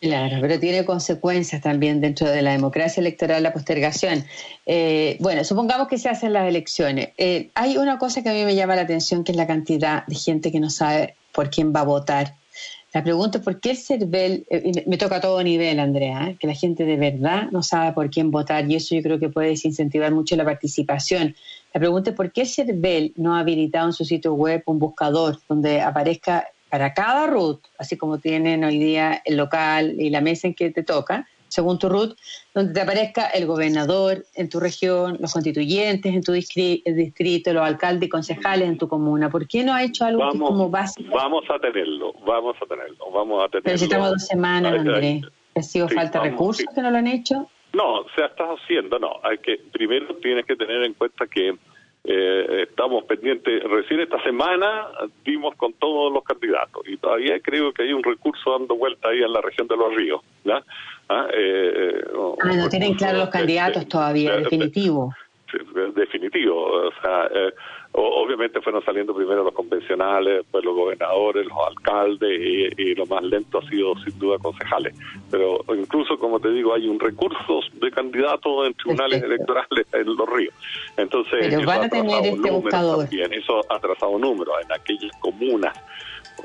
Claro, 0.00 0.38
pero 0.40 0.58
tiene 0.58 0.84
consecuencias 0.84 1.60
también 1.60 2.00
dentro 2.00 2.28
de 2.28 2.40
la 2.42 2.52
democracia 2.52 3.00
electoral 3.00 3.42
la 3.42 3.52
postergación. 3.52 4.24
Eh, 4.64 5.18
bueno, 5.20 5.44
supongamos 5.44 5.88
que 5.88 5.98
se 5.98 6.08
hacen 6.08 6.32
las 6.32 6.48
elecciones. 6.48 7.10
Eh, 7.18 7.50
hay 7.54 7.76
una 7.76 7.98
cosa 7.98 8.22
que 8.22 8.30
a 8.30 8.32
mí 8.32 8.44
me 8.44 8.54
llama 8.54 8.76
la 8.76 8.82
atención, 8.82 9.24
que 9.24 9.32
es 9.32 9.36
la 9.36 9.46
cantidad 9.46 10.06
de 10.06 10.14
gente 10.14 10.50
que 10.50 10.60
no 10.60 10.70
sabe 10.70 11.16
por 11.32 11.50
quién 11.50 11.74
va 11.74 11.80
a 11.80 11.84
votar. 11.84 12.34
La 12.94 13.02
pregunta 13.02 13.38
es 13.38 13.44
por 13.44 13.60
qué 13.60 13.72
el 13.72 13.76
CERVEL, 13.76 14.46
eh, 14.48 14.84
me 14.86 14.96
toca 14.96 15.16
a 15.16 15.20
todo 15.20 15.42
nivel, 15.42 15.80
Andrea, 15.80 16.34
que 16.38 16.46
la 16.46 16.54
gente 16.54 16.84
de 16.84 16.96
verdad 16.96 17.50
no 17.50 17.62
sabe 17.62 17.92
por 17.92 18.08
quién 18.08 18.30
votar 18.30 18.70
y 18.70 18.76
eso 18.76 18.94
yo 18.94 19.02
creo 19.02 19.18
que 19.18 19.28
puede 19.28 19.48
desincentivar 19.48 20.12
mucho 20.12 20.36
la 20.36 20.44
participación. 20.44 21.34
La 21.74 21.80
pregunta 21.80 22.10
es 22.10 22.16
por 22.16 22.30
qué 22.30 22.42
el 22.42 22.48
CERVEL 22.48 23.12
no 23.16 23.34
ha 23.34 23.40
habilitado 23.40 23.88
en 23.88 23.92
su 23.92 24.04
sitio 24.04 24.34
web 24.34 24.62
un 24.66 24.78
buscador 24.78 25.40
donde 25.48 25.80
aparezca 25.80 26.46
para 26.70 26.94
cada 26.94 27.26
root, 27.26 27.60
así 27.78 27.96
como 27.96 28.18
tienen 28.18 28.64
hoy 28.64 28.78
día 28.78 29.22
el 29.24 29.36
local 29.36 29.94
y 29.98 30.10
la 30.10 30.20
mesa 30.20 30.48
en 30.48 30.54
que 30.54 30.70
te 30.70 30.82
toca, 30.82 31.28
según 31.48 31.78
tu 31.78 31.88
root, 31.88 32.16
donde 32.52 32.74
te 32.74 32.80
aparezca 32.80 33.28
el 33.28 33.46
gobernador 33.46 34.24
en 34.34 34.48
tu 34.48 34.58
región, 34.58 35.16
los 35.20 35.32
constituyentes 35.32 36.12
en 36.12 36.22
tu 36.22 36.32
distrito, 36.32 37.52
los 37.52 37.62
alcaldes 37.62 38.08
y 38.08 38.10
concejales 38.10 38.68
en 38.68 38.76
tu 38.76 38.88
comuna. 38.88 39.30
¿Por 39.30 39.46
qué 39.46 39.62
no 39.62 39.72
ha 39.72 39.84
hecho 39.84 40.04
algo 40.04 40.28
como 40.30 40.68
básico? 40.68 41.14
Vamos 41.14 41.44
a 41.48 41.60
tenerlo, 41.60 42.12
vamos 42.26 42.56
a 42.60 42.66
tenerlo, 42.66 43.10
vamos 43.12 43.44
a 43.44 43.48
tenerlo. 43.48 43.70
Necesitamos 43.70 44.10
dos 44.10 44.26
semanas, 44.26 44.72
Andrés. 44.72 45.22
¿Ha 45.54 45.62
sido 45.62 45.88
falta 45.88 46.20
de 46.20 46.30
recursos 46.30 46.66
que 46.74 46.82
no 46.82 46.90
lo 46.90 46.98
han 46.98 47.06
hecho? 47.06 47.48
No, 47.72 48.04
se 48.16 48.24
está 48.24 48.44
haciendo, 48.44 48.98
no. 48.98 49.20
Hay 49.22 49.38
que 49.38 49.60
primero 49.72 50.16
tienes 50.16 50.44
que 50.46 50.56
tener 50.56 50.82
en 50.82 50.94
cuenta 50.94 51.26
que 51.28 51.56
eh, 52.04 52.66
estamos 52.68 53.04
pendientes. 53.04 53.62
Recién 53.64 54.00
esta 54.00 54.22
semana 54.22 54.88
dimos 55.24 55.54
con 55.56 55.72
todos 55.74 56.12
los 56.12 56.22
candidatos 56.22 56.82
y 56.86 56.98
todavía 56.98 57.40
creo 57.40 57.72
que 57.72 57.84
hay 57.84 57.92
un 57.92 58.02
recurso 58.02 58.52
dando 58.58 58.76
vuelta 58.76 59.08
ahí 59.08 59.22
en 59.22 59.32
la 59.32 59.40
región 59.40 59.66
de 59.68 59.76
los 59.76 59.94
ríos. 59.94 60.20
Ah, 61.08 61.26
eh, 61.32 62.04
ah 62.42 62.52
no 62.54 62.68
tienen 62.68 62.94
claro 62.94 63.18
los 63.18 63.28
candidatos 63.30 63.88
todavía, 63.88 64.36
definitivo. 64.36 65.14
Definitivo. 65.94 66.88
O 66.88 66.92
sea, 67.02 67.26
eh, 67.34 67.52
obviamente 67.92 68.60
fueron 68.60 68.84
saliendo 68.84 69.14
primero 69.14 69.44
los 69.44 69.54
convencionales, 69.54 70.38
después 70.38 70.64
los 70.64 70.74
gobernadores, 70.74 71.46
los 71.46 71.58
alcaldes 71.68 72.40
y, 72.76 72.94
lo 72.94 73.06
más 73.06 73.22
lento 73.22 73.58
ha 73.58 73.68
sido 73.68 73.94
sin 74.04 74.18
duda 74.18 74.38
concejales. 74.38 74.96
Pero 75.30 75.64
incluso, 75.76 76.18
como 76.18 76.40
te 76.40 76.50
digo, 76.50 76.74
hay 76.74 76.88
un 76.88 76.98
recurso 76.98 77.60
de 77.74 77.90
candidatos 77.90 78.66
en 78.66 78.74
tribunales 78.74 79.22
electorales 79.22 79.86
en 79.92 80.06
los 80.06 80.28
ríos. 80.28 80.54
Entonces, 80.96 81.46
Pero 81.48 81.66
van 81.66 81.82
a 81.82 81.88
tener 81.88 82.24
este 82.24 82.50
buscador. 82.50 82.98
También. 83.00 83.32
Eso 83.32 83.60
ha 83.68 83.78
trazado 83.78 84.18
números 84.18 84.54
en 84.64 84.72
aquellas 84.72 85.12
comunas 85.20 85.74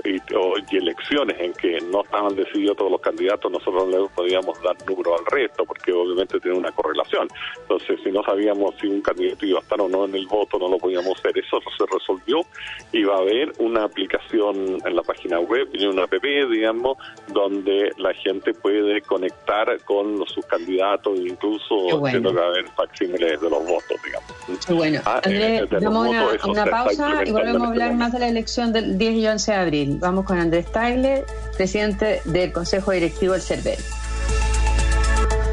y, 0.04 0.78
elecciones 0.78 1.38
en 1.40 1.54
que 1.54 1.80
no 1.92 2.04
estaban 2.04 2.36
decididos 2.36 2.78
todos 2.78 2.92
los 2.92 3.02
candidatos, 3.02 3.52
nosotros 3.52 3.88
no 3.88 4.04
le 4.04 4.10
podíamos 4.10 4.62
dar 4.62 4.76
número 4.88 5.18
al 5.18 5.26
resto, 5.26 5.66
porque 5.66 5.92
obviamente 5.92 6.40
tiene 6.40 6.58
una 6.58 6.72
correlación. 6.72 7.28
Entonces, 7.62 8.00
si 8.04 8.12
no 8.12 8.24
sabíamos 8.24 8.76
si 8.80 8.88
un 8.88 9.02
candidato 9.02 9.46
iba 9.46 9.60
a 9.60 9.62
estar 9.62 9.82
o 9.82 9.90
no 9.90 10.06
en 10.06 10.16
el 10.16 10.28
voto, 10.28 10.58
no 10.58 10.70
lo 10.70 10.78
podíamos 10.78 11.20
hacer. 11.20 11.38
Eso 11.38 11.60
se 11.78 11.86
resolvió 11.92 12.42
y 12.92 13.04
va 13.04 13.16
a 13.16 13.20
haber 13.20 13.52
una 13.60 13.84
aplicación 13.84 14.78
en 14.86 14.96
la 14.96 15.04
página 15.04 15.40
web 15.40 15.68
y 15.74 15.86
una 15.86 16.04
app, 16.04 16.14
digamos, 16.22 16.98
donde 17.28 17.92
la 17.98 18.14
gente 18.14 18.54
puede 18.54 19.02
conectar 19.02 19.78
con 19.84 20.26
sus 20.28 20.46
candidatos 20.46 21.20
incluso 21.20 22.00
bueno. 22.00 22.32
que 22.32 22.40
haber 22.40 22.68
facsímiles 22.70 23.42
de 23.42 23.50
los 23.50 23.66
votos, 23.66 23.98
digamos. 24.04 24.68
Bueno, 24.70 25.02
ah, 25.06 25.22
damos 25.80 26.08
una, 26.46 26.66
pausa 26.66 27.24
y 27.26 27.32
volvemos 27.32 27.64
a 27.64 27.68
hablar 27.68 27.94
más 27.94 28.14
de 28.14 28.20
la 28.20 28.28
elección 28.28 28.74
del 28.74 28.98
10 28.98 29.14
y 29.16 29.28
11 29.28 29.52
de 29.52 29.58
abril. 29.58 29.79
Vamos 29.86 30.26
con 30.26 30.38
Andrés 30.38 30.72
Tagle, 30.72 31.24
presidente 31.56 32.22
del 32.26 32.52
Consejo 32.52 32.92
Directivo 32.92 33.34
del 33.34 33.42
CERVEL. 33.42 33.80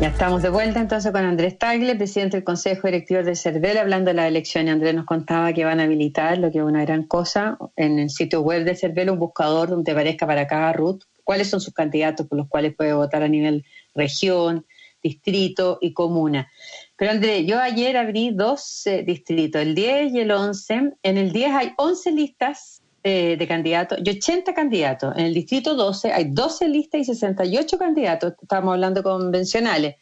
Ya 0.00 0.08
estamos 0.08 0.42
de 0.42 0.48
vuelta 0.48 0.80
entonces 0.80 1.12
con 1.12 1.24
Andrés 1.24 1.58
Tagle, 1.58 1.94
presidente 1.94 2.36
del 2.36 2.44
Consejo 2.44 2.88
Directivo 2.88 3.22
del 3.22 3.36
CERVEL, 3.36 3.78
hablando 3.78 4.10
de 4.10 4.14
la 4.14 4.26
elección. 4.26 4.68
Andrés 4.68 4.94
nos 4.94 5.06
contaba 5.06 5.52
que 5.52 5.64
van 5.64 5.80
a 5.80 5.84
habilitar, 5.84 6.38
lo 6.38 6.50
que 6.50 6.58
es 6.58 6.64
una 6.64 6.84
gran 6.84 7.04
cosa, 7.04 7.56
en 7.76 7.98
el 7.98 8.10
sitio 8.10 8.40
web 8.40 8.64
de 8.64 8.74
CERVEL 8.74 9.10
un 9.10 9.18
buscador 9.18 9.68
donde 9.68 9.92
aparezca 9.92 10.26
para 10.26 10.46
cada 10.46 10.72
RUT 10.72 11.04
cuáles 11.22 11.48
son 11.48 11.60
sus 11.60 11.74
candidatos 11.74 12.26
por 12.26 12.38
los 12.38 12.48
cuales 12.48 12.74
puede 12.74 12.94
votar 12.94 13.22
a 13.22 13.28
nivel 13.28 13.64
región, 13.94 14.66
distrito 15.02 15.78
y 15.80 15.92
comuna. 15.92 16.50
Pero 16.96 17.12
Andrés, 17.12 17.46
yo 17.46 17.60
ayer 17.60 17.96
abrí 17.96 18.30
dos 18.32 18.82
distritos, 19.04 19.62
el 19.62 19.74
10 19.74 20.14
y 20.14 20.20
el 20.20 20.30
11. 20.30 20.94
En 21.02 21.16
el 21.16 21.32
10 21.32 21.50
hay 21.52 21.72
11 21.76 22.12
listas 22.12 22.82
eh, 23.08 23.36
de 23.36 23.46
candidatos 23.46 24.00
y 24.04 24.10
80 24.10 24.52
candidatos. 24.52 25.14
En 25.16 25.26
el 25.26 25.32
distrito 25.32 25.76
12 25.76 26.10
hay 26.10 26.24
12 26.32 26.68
listas 26.68 27.02
y 27.02 27.04
68 27.04 27.78
candidatos, 27.78 28.34
estamos 28.42 28.74
hablando 28.74 29.00
convencionales. 29.04 29.94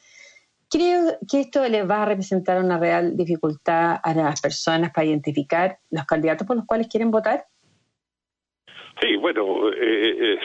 Creo 0.70 1.18
que 1.30 1.40
esto 1.40 1.68
les 1.68 1.86
va 1.86 2.04
a 2.04 2.06
representar 2.06 2.64
una 2.64 2.78
real 2.78 3.14
dificultad 3.14 4.00
a 4.02 4.14
las 4.14 4.40
personas 4.40 4.90
para 4.90 5.06
identificar 5.06 5.80
los 5.90 6.06
candidatos 6.06 6.46
por 6.46 6.56
los 6.56 6.64
cuales 6.64 6.88
quieren 6.88 7.10
votar. 7.10 7.44
Sí, 9.02 9.16
bueno, 9.16 9.68
eh, 9.68 10.36
eh, 10.36 10.38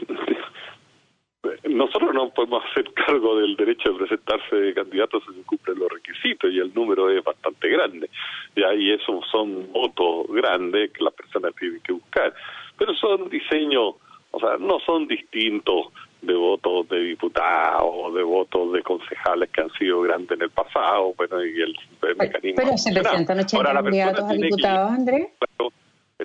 nosotros 1.70 2.14
no 2.14 2.30
podemos 2.30 2.64
hacer 2.70 2.92
cargo 3.06 3.40
del 3.40 3.56
derecho 3.56 3.94
de 3.94 4.00
presentarse 4.00 4.56
de 4.56 4.74
candidatos 4.74 5.24
si 5.28 5.36
se 5.36 5.42
cumplen 5.44 5.80
los 5.80 5.90
requisitos 5.90 6.52
y 6.52 6.60
el 6.60 6.74
número 6.74 7.10
es 7.10 7.24
bastante 7.24 7.70
grande. 7.70 8.10
Y 8.56 8.92
esos 8.92 9.26
son 9.32 9.72
votos 9.72 10.28
grandes 10.30 10.92
que 10.92 11.04
las 11.04 11.14
personas 11.14 11.54
tienen 11.56 11.80
que 11.82 11.94
buscar. 11.94 12.34
Pero 12.78 12.94
son 12.96 13.30
diseños, 13.30 13.96
o 14.32 14.40
sea, 14.40 14.58
no 14.58 14.80
son 14.86 15.08
distintos 15.08 15.88
de 16.22 16.34
votos 16.34 16.90
de 16.90 17.00
diputados 17.00 17.90
o 17.90 18.12
de 18.12 18.24
votos 18.24 18.74
de 18.74 18.84
concejales 18.84 19.50
que 19.52 19.62
han 19.62 19.72
sido 19.72 20.02
grandes 20.02 20.32
en 20.32 20.44
el 20.44 20.50
pasado, 20.50 21.14
bueno, 21.16 21.44
y 21.46 21.62
el, 21.62 21.76
mecanismo... 22.18 22.56
Pero 22.58 22.78
se 22.78 22.92
presentan 22.92 23.40
80 23.40 23.74
candidatos 23.74 24.26
a 24.26 24.34
diputados, 24.34 24.92
Andrés. 24.92 25.30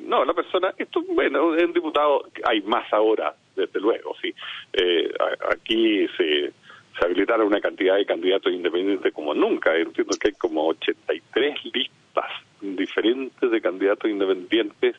no, 0.03 0.25
la 0.25 0.35
persona, 0.35 0.75
esto, 0.77 1.01
bueno, 1.11 1.57
en 1.57 1.73
diputado 1.73 2.25
hay 2.45 2.61
más 2.63 2.93
ahora, 2.93 3.37
desde 3.57 3.81
luego, 3.81 4.15
sí. 4.21 4.35
Eh, 4.73 5.13
aquí 5.51 6.07
se, 6.17 6.53
se 6.99 7.05
habilitaron 7.05 7.47
una 7.47 7.61
cantidad 7.61 7.97
de 7.97 8.07
candidatos 8.07 8.53
independientes 8.53 9.13
como 9.13 9.35
nunca. 9.35 9.77
Entiendo 9.77 10.17
que 10.19 10.29
hay 10.29 10.35
como 10.35 10.67
83 10.69 11.65
listas 11.73 12.31
diferentes 12.61 13.51
de 13.51 13.61
candidatos 13.61 14.11
independientes 14.11 14.97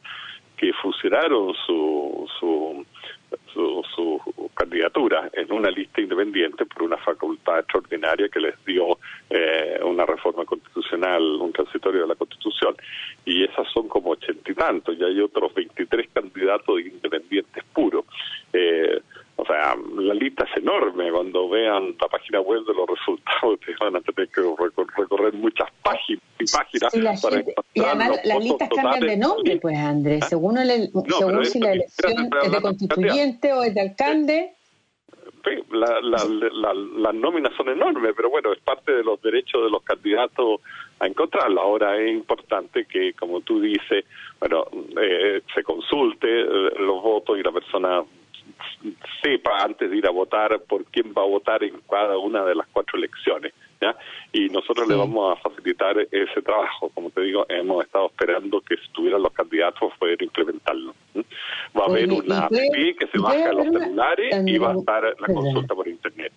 que 0.57 0.71
fusionaron 0.73 1.53
su, 1.65 2.29
su, 2.39 2.85
su, 3.53 4.49
candidatura 4.53 5.29
en 5.33 5.51
una 5.51 5.69
lista 5.69 6.01
independiente 6.01 6.65
por 6.65 6.83
una 6.83 6.97
facultad 6.97 7.59
extraordinaria 7.59 8.29
que 8.29 8.39
les 8.39 8.65
dio 8.65 8.97
eh, 9.29 9.79
una 9.83 10.05
reforma 10.05 10.45
constitucional, 10.45 11.21
un 11.21 11.51
transitorio 11.51 12.01
de 12.01 12.07
la 12.07 12.15
Constitución. 12.15 12.75
Y 13.25 13.43
esas 13.43 13.67
son 13.73 13.87
como 13.89 14.11
ochenta 14.11 14.49
y 14.49 14.55
tantos, 14.55 14.95
y 14.97 15.03
hay 15.03 15.19
otros 15.19 15.53
23 15.53 16.09
candidatos 16.13 16.79
independientes 16.79 17.63
puros. 17.73 18.05
Eh, 18.53 19.01
o 19.35 19.45
sea, 19.45 19.75
la 19.97 20.13
lista 20.35 20.45
es 20.51 20.57
enorme. 20.61 21.11
Cuando 21.11 21.49
vean 21.49 21.95
la 21.99 22.07
página 22.07 22.41
web 22.41 22.63
de 22.65 22.73
los 22.73 22.87
resultados, 22.87 23.59
te 23.65 23.75
van 23.79 23.95
a 23.95 24.01
tener 24.01 24.29
que 24.29 24.41
recorrer 24.97 25.33
muchas 25.33 25.69
páginas 25.83 26.23
y 26.39 26.45
páginas 26.45 27.21
para 27.21 27.43
y 27.73 27.81
además 27.81 28.19
las 28.23 28.43
listas 28.43 28.69
cambian 28.69 29.01
de 29.01 29.17
nombre, 29.17 29.57
pues 29.57 29.77
Andrés, 29.77 30.23
¿Ah? 30.23 30.29
según, 30.29 30.57
el, 30.57 30.89
según 30.91 31.45
si 31.45 31.59
la 31.59 31.73
elección 31.73 32.29
es 32.43 32.51
de 32.51 32.61
constituyente 32.61 33.53
o 33.53 33.63
es 33.63 33.73
de 33.73 33.81
alcalde. 33.81 34.51
La, 35.69 36.01
la, 36.01 36.73
las 36.73 37.13
nóminas 37.13 37.53
son 37.55 37.69
enormes, 37.69 38.13
pero 38.17 38.31
bueno, 38.31 38.51
es 38.51 38.59
parte 38.61 38.91
de 38.91 39.03
los 39.03 39.21
derechos 39.21 39.63
de 39.63 39.69
los 39.69 39.83
candidatos 39.83 40.61
a 40.99 41.05
encontrarlo. 41.05 41.61
Ahora 41.61 42.01
es 42.01 42.11
importante 42.11 42.85
que, 42.85 43.13
como 43.13 43.41
tú 43.41 43.61
dices, 43.61 44.05
bueno, 44.39 44.65
eh, 44.99 45.43
se 45.53 45.61
consulte 45.61 46.27
eh, 46.27 46.45
los 46.79 46.99
votos 46.99 47.37
y 47.37 47.43
la 47.43 47.51
persona 47.51 48.03
sepa 49.25 49.63
antes 49.63 49.89
de 49.89 49.97
ir 49.97 50.05
a 50.05 50.11
votar 50.11 50.59
por 50.67 50.85
quién 50.85 51.13
va 51.17 51.23
a 51.23 51.25
votar 51.25 51.63
en 51.63 51.81
cada 51.89 52.17
una 52.17 52.45
de 52.45 52.53
las 52.53 52.67
cuatro 52.71 52.97
elecciones. 52.97 53.53
¿ya? 53.81 53.95
Y 54.31 54.49
nosotros 54.49 54.87
le 54.87 54.95
vamos 54.95 55.35
a 55.35 55.41
facilitar 55.41 55.97
ese 56.11 56.41
trabajo. 56.43 56.91
Como 56.93 57.09
te 57.09 57.21
digo, 57.21 57.45
hemos 57.49 57.83
estado 57.83 58.07
esperando 58.07 58.61
que 58.61 58.75
estuvieran 58.75 59.23
los 59.23 59.33
candidatos 59.33 59.91
a 59.91 59.97
poder 59.97 60.21
implementarlo. 60.21 60.93
Va 61.77 61.83
a 61.83 61.85
haber 61.85 62.11
una 62.11 62.45
app 62.45 62.51
que 62.51 63.07
se 63.11 63.17
baja 63.17 63.49
a 63.49 63.53
los 63.53 63.65
celulares 63.65 64.43
y 64.45 64.57
va 64.57 64.71
a 64.71 64.75
estar 64.75 65.03
la 65.19 65.33
consulta 65.33 65.73
por 65.73 65.87
Internet 65.87 66.31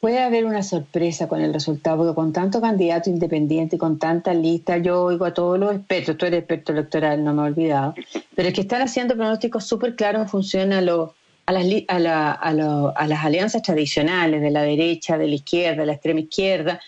puede 0.00 0.18
haber 0.18 0.46
una 0.46 0.62
sorpresa 0.62 1.28
con 1.28 1.42
el 1.42 1.52
resultado, 1.52 1.98
porque 1.98 2.14
con 2.14 2.32
tanto 2.32 2.60
candidato 2.60 3.10
independiente 3.10 3.76
y 3.76 3.78
con 3.78 3.98
tanta 3.98 4.32
lista, 4.32 4.78
yo 4.78 5.04
oigo 5.04 5.26
a 5.26 5.34
todos 5.34 5.58
los 5.58 5.74
expertos, 5.74 6.16
tú 6.16 6.26
eres 6.26 6.40
experto 6.40 6.72
electoral, 6.72 7.22
no 7.22 7.34
me 7.34 7.42
he 7.42 7.44
olvidado, 7.46 7.94
pero 8.34 8.48
es 8.48 8.54
que 8.54 8.62
están 8.62 8.80
haciendo 8.80 9.14
pronósticos 9.14 9.64
súper 9.64 9.94
claros 9.94 10.22
en 10.22 10.28
función 10.28 10.72
a, 10.72 10.80
lo, 10.80 11.14
a, 11.50 11.52
las, 11.52 11.66
a, 11.88 11.98
la, 12.52 12.92
a 12.96 13.06
las 13.06 13.24
alianzas 13.24 13.62
tradicionales 13.62 14.40
de 14.40 14.50
la 14.50 14.62
derecha, 14.62 15.18
de 15.18 15.26
la 15.26 15.34
izquierda, 15.34 15.80
de 15.80 15.86
la 15.86 15.92
extrema 15.94 16.20
izquierda, 16.20 16.80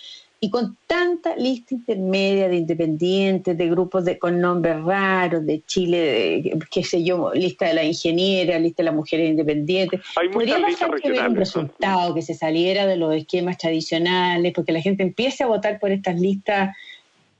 y 0.44 0.50
con 0.50 0.76
tanta 0.88 1.36
lista 1.36 1.74
intermedia 1.74 2.48
de 2.48 2.56
independientes, 2.56 3.56
de 3.56 3.68
grupos 3.68 4.04
de, 4.04 4.18
con 4.18 4.40
nombres 4.40 4.82
raros, 4.82 5.46
de 5.46 5.62
Chile, 5.64 5.98
de, 5.98 6.58
qué 6.68 6.82
sé 6.82 7.04
yo, 7.04 7.32
lista 7.32 7.66
de 7.68 7.74
la 7.74 7.84
ingeniera, 7.84 8.58
lista 8.58 8.82
de 8.82 8.86
las 8.86 8.94
mujeres 8.94 9.30
independientes. 9.30 10.00
Podría 10.32 10.60
pasar 10.60 11.00
que 11.00 11.10
hubiera 11.10 11.28
un 11.28 11.36
resultado 11.36 12.12
que 12.12 12.22
se 12.22 12.34
saliera 12.34 12.86
de 12.86 12.96
los 12.96 13.14
esquemas 13.14 13.56
tradicionales, 13.56 14.52
porque 14.52 14.72
la 14.72 14.80
gente 14.80 15.04
empiece 15.04 15.44
a 15.44 15.46
votar 15.46 15.78
por 15.78 15.92
estas 15.92 16.18
listas 16.18 16.74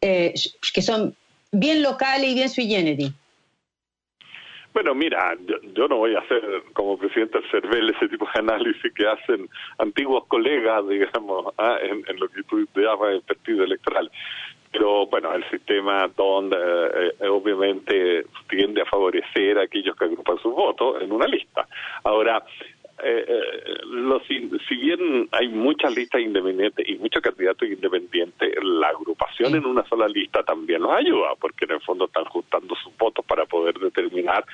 eh, 0.01 0.33
que 0.73 0.83
son 0.83 1.17
bien 1.51 1.83
locales 1.83 2.31
y 2.31 2.35
bien 2.35 2.49
sui 2.49 2.69
generis. 2.69 3.13
Bueno, 4.73 4.95
mira, 4.95 5.37
yo, 5.75 5.87
no 5.87 5.99
voy 5.99 6.15
a 6.15 6.21
hacer 6.21 6.43
como 6.73 6.97
presidente 6.97 7.39
del 7.39 7.51
CERVEL 7.51 7.91
ese 7.91 8.09
tipo 8.09 8.27
de 8.33 8.41
análisis 8.41 8.93
que 8.95 9.07
hacen 9.07 9.49
antiguos 9.79 10.25
colegas, 10.27 10.89
digamos, 10.89 11.53
¿ah? 11.59 11.77
en, 11.83 12.19
lo 12.19 12.29
que 12.29 12.43
tú 12.45 12.67
llamas 12.75 13.11
el 13.11 13.23
partido 13.23 13.65
electoral. 13.65 14.11
Pero 14.71 15.07
bueno, 15.07 15.35
el 15.35 15.45
sistema 15.51 16.09
donde 16.17 16.57
eh, 16.57 17.29
obviamente 17.29 18.25
tiende 18.49 18.81
a 18.81 18.87
favorecer 18.87 19.59
a 19.59 19.65
aquellos 19.65 19.95
que 19.95 20.07
agrupan 20.07 20.39
sus 20.39 20.55
votos 20.55 21.03
en 21.03 21.13
una 21.13 21.27
lista. 21.27 21.69
Ahora, 22.05 22.43
eh, 23.03 23.25
eh 23.29 23.63
si, 24.69 24.77
bien 24.77 25.29
hay 25.33 25.49
muchas 25.49 25.95
listas 25.95 26.21
independientes 26.21 26.89
y 26.89 26.97
muchos 26.97 27.23
candidatos 27.23 27.69
independientes, 27.69 28.55
la 28.63 28.89
agrupación 28.89 29.55
en 29.55 29.67
una 29.67 29.85
sola 29.89 30.09
lista 30.09 30.43
también 30.43 30.83
los 30.83 30.93
ayuda, 30.93 31.35
porque 31.41 31.65
en 31.65 31.73
el 31.73 31.81
fondo 31.81 32.07
están 32.07 32.25
juntando 32.25 32.75
sus 32.77 32.97
votos 32.97 33.25
para 33.25 33.45
poder 33.47 33.79
determinar 33.79 34.45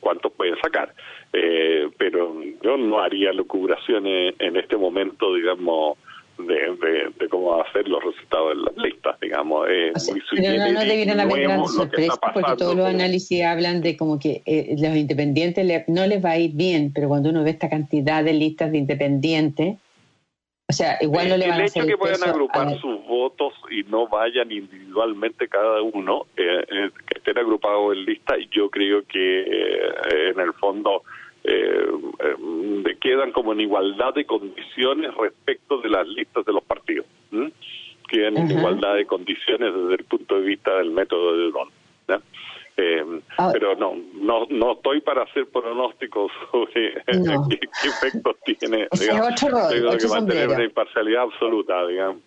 cuántos 0.00 0.32
pueden 0.32 0.56
sacar. 0.60 0.94
Eh, 1.32 1.88
pero 1.98 2.42
yo 2.62 2.76
no 2.76 3.00
haría 3.00 3.32
locubraciones 3.32 4.34
en 4.38 4.56
este 4.56 4.76
momento, 4.76 5.34
digamos, 5.34 5.98
de, 6.38 7.12
de, 7.18 7.28
cómo 7.28 7.56
va 7.56 7.62
a 7.62 7.72
ser 7.72 7.88
los 7.88 8.02
resultados 8.02 8.56
de 8.56 8.62
las 8.62 8.76
listas, 8.76 9.18
digamos. 9.20 9.66
pero 9.66 10.58
no, 10.58 10.72
no 10.72 10.80
debieran 10.80 11.20
haber 11.20 11.40
grandes 11.42 11.72
sorpresas 11.72 12.18
porque 12.32 12.56
todos 12.56 12.76
los 12.76 12.86
análisis 12.86 13.42
hablan 13.44 13.80
de 13.80 13.96
como 13.96 14.18
que 14.18 14.42
eh, 14.46 14.76
los 14.78 14.96
independientes 14.96 15.84
no 15.88 16.06
les 16.06 16.24
va 16.24 16.30
a 16.30 16.38
ir 16.38 16.52
bien, 16.54 16.92
pero 16.94 17.08
cuando 17.08 17.30
uno 17.30 17.42
ve 17.42 17.50
esta 17.50 17.68
cantidad 17.68 18.22
de 18.24 18.32
listas 18.32 18.72
de 18.72 18.78
independientes, 18.78 19.78
o 20.68 20.72
sea, 20.72 20.98
igual 21.00 21.28
no 21.28 21.36
le 21.36 21.48
van 21.48 21.60
a 21.60 21.64
hacer 21.64 21.82
el 21.82 21.88
hecho 21.88 21.96
que 21.96 21.98
puedan 21.98 22.28
agrupar 22.28 22.80
sus 22.80 23.06
votos 23.06 23.54
y 23.70 23.84
no 23.84 24.08
vayan 24.08 24.50
individualmente 24.50 25.48
cada 25.48 25.80
uno, 25.80 26.26
eh, 26.36 26.64
eh, 26.68 26.90
que 27.06 27.18
estén 27.18 27.38
agrupados 27.38 27.94
en 27.94 28.04
lista, 28.04 28.34
yo 28.50 28.68
creo 28.68 29.04
que 29.06 29.42
en 30.30 30.40
el 30.40 30.52
fondo 30.54 31.02
eh, 31.46 31.86
eh, 32.20 32.96
quedan 33.00 33.32
como 33.32 33.52
en 33.52 33.60
igualdad 33.60 34.14
de 34.14 34.24
condiciones 34.24 35.14
respecto 35.14 35.80
de 35.80 35.88
las 35.88 36.06
listas 36.08 36.44
de 36.44 36.52
los 36.52 36.64
partidos. 36.64 37.06
Quedan 38.08 38.36
en 38.36 38.50
igualdad 38.50 38.94
de 38.94 39.06
condiciones 39.06 39.72
desde 39.74 39.94
el 39.94 40.04
punto 40.04 40.36
de 40.36 40.46
vista 40.46 40.76
del 40.76 40.90
método 40.90 41.36
de 41.36 41.50
Don. 41.50 41.68
Eh, 42.78 43.22
ah. 43.38 43.50
pero 43.54 43.74
no, 43.74 43.94
no 44.14 44.44
no 44.50 44.72
estoy 44.72 45.00
para 45.00 45.22
hacer 45.22 45.46
pronósticos 45.48 46.30
sobre 46.52 46.92
qué, 47.06 47.88
efectos 47.88 48.36
tiene. 48.44 48.86
digamos, 48.92 49.34
tengo 49.70 49.96
que 49.96 50.08
mantener 50.08 50.48
una 50.48 50.64
imparcialidad 50.64 51.22
absoluta, 51.22 51.86
digamos. 51.86 52.22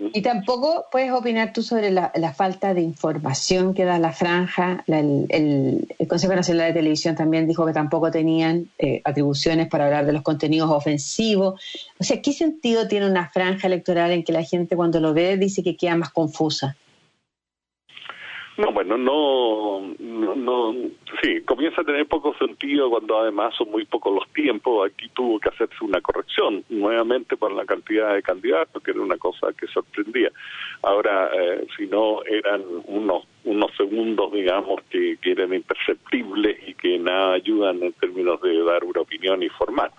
Y 0.00 0.22
tampoco 0.22 0.86
puedes 0.92 1.12
opinar 1.12 1.52
tú 1.52 1.62
sobre 1.62 1.90
la, 1.90 2.10
falta 2.36 2.72
de 2.72 2.82
información 2.82 3.74
que 3.74 3.84
da 3.84 3.98
la 3.98 4.12
franja. 4.12 4.84
el, 4.86 5.86
Consejo 6.08 6.34
Nacional 6.34 6.68
de 6.68 6.80
Televisión 6.80 7.16
también 7.16 7.46
dijo 7.46 7.66
que 7.66 7.72
tampoco 7.72 8.10
tenían 8.10 8.68
eh, 8.78 9.00
atribuciones 9.04 9.68
para 9.68 9.86
hablar 9.86 10.06
de 10.06 10.12
los 10.12 10.22
contenidos 10.22 10.70
ofensivos. 10.70 11.60
O 11.98 12.04
sea, 12.04 12.22
¿qué 12.22 12.32
sentido 12.32 12.86
tiene 12.86 13.08
una 13.08 13.28
franja 13.28 13.66
electoral 13.66 14.12
en 14.12 14.24
que 14.24 14.32
la 14.32 14.42
gente 14.42 14.76
cuando 14.76 15.00
lo 15.00 15.14
ve 15.14 15.36
dice 15.36 15.62
que 15.62 15.76
queda 15.76 15.96
más 15.96 16.10
confusa? 16.10 16.76
No, 18.58 18.72
bueno, 18.72 18.98
no, 18.98 19.94
no, 20.00 20.74
sí, 21.22 21.42
comienza 21.42 21.80
a 21.80 21.84
tener 21.84 22.08
poco 22.08 22.34
sentido 22.38 22.90
cuando 22.90 23.16
además 23.20 23.54
son 23.56 23.70
muy 23.70 23.84
pocos 23.84 24.12
los 24.12 24.28
tiempos. 24.32 24.90
Aquí 24.90 25.08
tuvo 25.14 25.38
que 25.38 25.48
hacerse 25.48 25.76
una 25.80 26.00
corrección 26.00 26.64
nuevamente 26.68 27.36
por 27.36 27.52
la 27.52 27.64
cantidad 27.64 28.14
de 28.14 28.22
candidatos, 28.22 28.82
que 28.82 28.90
era 28.90 29.00
una 29.00 29.16
cosa 29.16 29.52
que 29.56 29.68
sorprendía. 29.68 30.32
Ahora, 30.82 31.30
eh, 31.32 31.68
si 31.76 31.86
no, 31.86 32.24
eran 32.24 32.64
unos 32.86 33.28
unos 33.44 33.70
segundos, 33.76 34.32
digamos, 34.32 34.82
que, 34.90 35.18
que 35.22 35.30
eran 35.30 35.54
imperceptibles 35.54 36.58
y 36.68 36.74
que 36.74 36.98
nada 36.98 37.34
ayudan 37.34 37.80
en 37.80 37.92
términos 37.92 38.42
de 38.42 38.60
dar 38.64 38.82
una 38.82 39.02
opinión 39.02 39.40
y 39.40 39.48
formar 39.50 39.92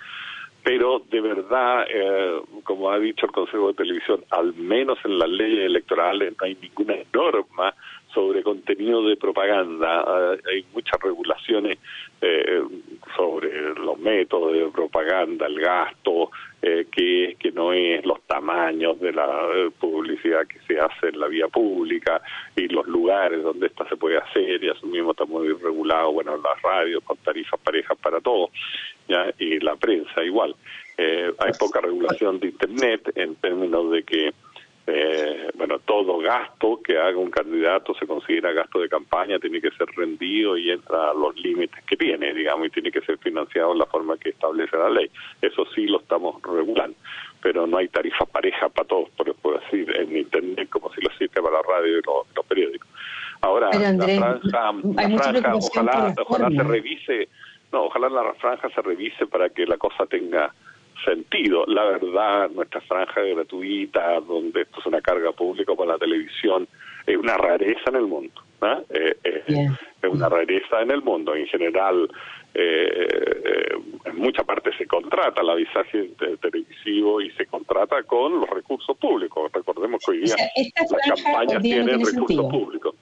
pero 0.63 1.01
de 1.09 1.21
verdad, 1.21 1.85
eh, 1.89 2.41
como 2.63 2.91
ha 2.91 2.99
dicho 2.99 3.25
el 3.25 3.31
Consejo 3.31 3.69
de 3.69 3.75
Televisión, 3.75 4.23
al 4.29 4.53
menos 4.53 4.97
en 5.05 5.17
las 5.17 5.29
leyes 5.29 5.65
electorales 5.65 6.35
no 6.37 6.45
hay 6.45 6.57
ninguna 6.61 6.95
norma 7.13 7.73
sobre 8.19 8.43
contenido 8.43 9.01
de 9.07 9.15
propaganda. 9.15 10.03
Ah, 10.05 10.35
hay 10.51 10.65
muchas 10.73 10.99
regulaciones 11.01 11.77
eh, 12.21 12.61
sobre 13.15 13.73
los 13.75 13.97
métodos 13.97 14.51
de 14.53 14.67
propaganda, 14.67 15.47
el 15.47 15.57
gasto, 15.57 16.31
eh, 16.61 16.87
que, 16.91 17.37
que 17.39 17.51
no 17.53 17.71
es 17.71 18.05
los 18.05 18.21
tamaños 18.23 18.99
de 18.99 19.13
la 19.13 19.25
eh, 19.55 19.69
publicidad 19.79 20.45
que 20.47 20.59
se 20.67 20.77
hace 20.77 21.07
en 21.07 21.19
la 21.19 21.27
vía 21.27 21.47
pública 21.47 22.21
y 22.57 22.67
los 22.67 22.85
lugares 22.87 23.41
donde 23.41 23.67
esta 23.67 23.87
se 23.87 23.95
puede 23.95 24.17
hacer, 24.17 24.61
y 24.61 24.69
asumimos 24.69 25.11
está 25.11 25.23
muy 25.23 25.47
regulado, 25.53 26.11
bueno, 26.11 26.35
las 26.35 26.61
radios 26.61 27.01
con 27.05 27.15
tarifas 27.17 27.59
parejas 27.61 27.97
para 27.99 28.19
todos, 28.19 28.49
¿ya? 29.07 29.33
y 29.39 29.59
la 29.59 29.77
prensa 29.77 30.21
igual. 30.23 30.53
hay 30.97 31.51
poca 31.57 31.79
regulación 31.79 32.37
de 32.41 32.47
Internet 32.47 33.13
en 33.15 33.35
términos 33.35 33.89
de 33.91 34.03
que 34.03 34.33
eh, 34.91 35.51
bueno, 35.55 35.79
todo 35.79 36.17
gasto 36.19 36.81
que 36.83 36.97
haga 36.97 37.17
un 37.17 37.29
candidato 37.29 37.93
se 37.93 38.07
considera 38.07 38.51
gasto 38.51 38.79
de 38.79 38.89
campaña, 38.89 39.39
tiene 39.39 39.61
que 39.61 39.71
ser 39.71 39.87
rendido 39.95 40.57
y 40.57 40.71
entra 40.71 41.11
a 41.11 41.13
los 41.13 41.35
límites 41.37 41.83
que 41.85 41.95
tiene, 41.95 42.33
digamos, 42.33 42.67
y 42.67 42.69
tiene 42.71 42.91
que 42.91 43.01
ser 43.01 43.17
financiado 43.19 43.71
en 43.73 43.79
la 43.79 43.85
forma 43.85 44.17
que 44.17 44.29
establece 44.29 44.75
la 44.77 44.89
ley. 44.89 45.09
Eso 45.41 45.65
sí 45.75 45.85
lo 45.85 45.99
estamos 45.99 46.41
regulando, 46.41 46.97
pero 47.41 47.67
no 47.67 47.77
hay 47.77 47.87
tarifa 47.89 48.25
pareja 48.25 48.69
para 48.69 48.87
todos, 48.87 49.09
por, 49.11 49.61
decir, 49.61 49.95
en 49.95 50.17
Internet 50.17 50.69
como 50.69 50.91
si 50.93 51.01
lo 51.01 51.09
existe 51.09 51.41
para 51.41 51.57
la 51.57 51.61
radio 51.61 51.99
y 51.99 52.01
los, 52.01 52.45
periódicos. 52.47 52.89
Ahora, 53.41 53.69
la 53.71 54.39
franja, 54.39 55.55
ojalá, 55.55 56.13
ojalá 56.25 56.49
se 56.49 56.63
revise, 56.63 57.29
no, 57.71 57.83
ojalá 57.83 58.09
la 58.09 58.33
franja 58.33 58.69
se 58.69 58.81
revise 58.81 59.27
para 59.27 59.49
que 59.49 59.65
la 59.65 59.77
cosa 59.77 60.05
tenga 60.07 60.53
sentido. 61.09 61.65
La 61.67 61.83
verdad, 61.85 62.49
nuestra 62.51 62.81
franja 62.81 63.21
gratuita, 63.21 64.19
donde 64.21 64.61
esto 64.61 64.79
es 64.79 64.85
una 64.85 65.01
carga 65.01 65.31
pública 65.31 65.73
para 65.75 65.93
la 65.93 65.97
televisión, 65.97 66.67
es 67.05 67.17
una 67.17 67.37
rareza 67.37 67.89
en 67.89 67.95
el 67.95 68.07
mundo. 68.07 68.33
¿ah? 68.61 68.81
Eh, 68.89 69.17
eh, 69.23 69.67
es 70.01 70.09
una 70.09 70.29
rareza 70.29 70.81
en 70.81 70.91
el 70.91 71.01
mundo. 71.01 71.35
En 71.35 71.47
general, 71.47 72.09
eh, 72.53 73.07
en 74.05 74.15
mucha 74.17 74.43
parte 74.43 74.71
se 74.77 74.85
contrata 74.85 75.41
el 75.41 75.49
avisaje 75.49 76.11
televisivo 76.41 77.21
y 77.21 77.31
se 77.31 77.45
contrata 77.45 78.03
con 78.03 78.39
los 78.39 78.49
recursos 78.49 78.97
públicos. 78.97 79.51
Recordemos 79.51 80.01
que 80.05 80.11
hoy 80.11 80.19
día 80.19 80.35
las 81.07 81.23
campañas 81.23 81.61
tienen 81.61 81.99
recursos 81.99 82.51
públicos. 82.51 82.95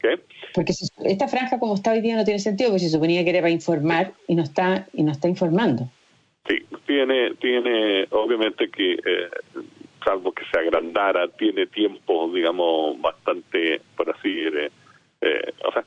¿Qué? 0.00 0.18
Porque 0.52 0.72
esta 1.04 1.28
franja 1.28 1.60
como 1.60 1.76
está 1.76 1.92
hoy 1.92 2.00
día 2.00 2.16
no 2.16 2.24
tiene 2.24 2.40
sentido, 2.40 2.70
porque 2.70 2.84
se 2.84 2.90
suponía 2.90 3.22
que 3.22 3.30
era 3.30 3.40
para 3.40 3.52
informar 3.52 4.12
y 4.26 4.34
no 4.34 4.42
está 4.42 4.88
y 4.92 5.04
no 5.04 5.12
está 5.12 5.28
informando. 5.28 5.88
Sí, 6.48 6.58
tiene, 6.86 7.34
tiene 7.34 8.06
obviamente 8.10 8.68
que 8.68 8.94
eh, 8.94 9.30
salvo 10.04 10.32
que 10.32 10.44
se 10.52 10.58
agrandara, 10.58 11.28
tiene 11.28 11.66
tiempo, 11.66 12.30
digamos, 12.32 13.00
bastante, 13.00 13.80
por 13.96 14.10
así 14.10 14.32
decir, 14.34 14.70
eh, 15.20 15.52
o 15.64 15.72
sea, 15.72 15.84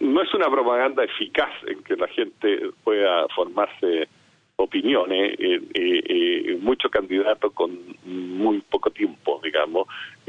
no 0.00 0.22
es 0.22 0.32
una 0.34 0.50
propaganda 0.50 1.04
eficaz 1.04 1.50
en 1.66 1.82
que 1.82 1.96
la 1.96 2.08
gente 2.08 2.70
pueda 2.84 3.26
formarse 3.28 4.08
opiniones, 4.56 5.34
eh, 5.38 5.60
eh, 5.74 6.58
mucho 6.60 6.88
candidato 6.88 7.50
con 7.50 7.78
muy 8.04 8.60
poco 8.60 8.90
tiempo, 8.90 9.40
digamos, 9.42 9.86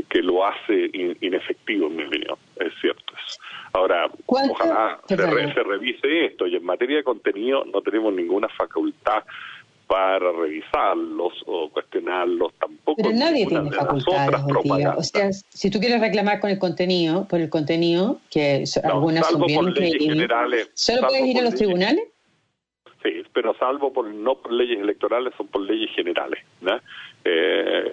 que 0.09 0.21
lo 0.21 0.45
hace 0.45 0.89
inefectivo, 1.21 1.87
en 1.87 1.95
mi 1.95 2.03
opinión, 2.03 2.37
es 2.57 2.73
cierto. 2.81 3.13
Ahora, 3.73 4.09
ojalá 4.25 4.99
se, 5.07 5.15
se, 5.15 5.63
revise 5.63 6.25
esto 6.25 6.47
y 6.47 6.55
en 6.55 6.65
materia 6.65 6.97
de 6.97 7.03
contenido 7.03 7.63
no 7.65 7.81
tenemos 7.81 8.13
ninguna 8.13 8.47
facultad 8.49 9.23
para 9.87 10.31
revisarlos 10.33 11.33
o 11.45 11.69
cuestionarlos 11.69 12.53
tampoco. 12.59 13.01
Pero 13.01 13.15
nadie 13.15 13.47
tiene 13.47 13.71
facultades 13.71 14.41
O 14.97 15.03
sea, 15.03 15.31
si 15.31 15.69
tú 15.71 15.79
quieres 15.79 16.01
reclamar 16.01 16.39
con 16.39 16.49
el 16.49 16.59
contenido, 16.59 17.25
por 17.27 17.39
el 17.39 17.49
contenido, 17.49 18.19
que 18.29 18.65
algunas 18.83 19.27
son 19.27 19.45
bien 19.45 19.73
generales, 19.73 20.69
¿Solo 20.73 21.07
puedes 21.07 21.25
ir 21.25 21.39
a 21.39 21.41
los 21.43 21.55
tribunales? 21.55 22.03
Sí, 23.03 23.23
pero 23.31 23.55
salvo 23.57 23.93
por 23.93 24.07
no 24.07 24.35
por 24.35 24.51
leyes 24.51 24.79
electorales, 24.79 25.33
son 25.37 25.47
por 25.47 25.61
leyes 25.61 25.89
generales. 25.95 26.43
¿no? 26.61 26.75
Eh, 27.23 27.91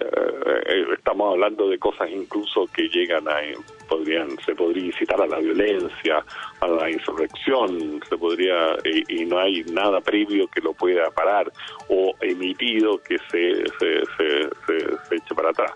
eh, 0.67 0.85
estamos 0.97 1.31
hablando 1.31 1.69
de 1.69 1.77
cosas 1.77 2.09
incluso 2.09 2.67
que 2.67 2.89
llegan 2.89 3.27
a 3.27 3.41
podrían 3.85 4.37
se 4.45 4.55
podría 4.55 4.85
incitar 4.85 5.21
a 5.21 5.27
la 5.27 5.39
violencia 5.39 6.23
a 6.59 6.67
la 6.67 6.89
insurrección 6.89 8.01
se 8.07 8.17
podría 8.17 8.75
y, 8.83 9.25
no 9.25 9.39
hay 9.39 9.63
nada 9.65 10.01
previo 10.01 10.47
que 10.47 10.61
lo 10.61 10.73
pueda 10.73 11.09
parar 11.11 11.51
o 11.89 12.13
emitido 12.21 13.01
que 13.01 13.17
se 13.31 13.63
se, 13.79 14.03
se, 14.17 15.15
eche 15.15 15.35
para 15.35 15.49
atrás. 15.49 15.71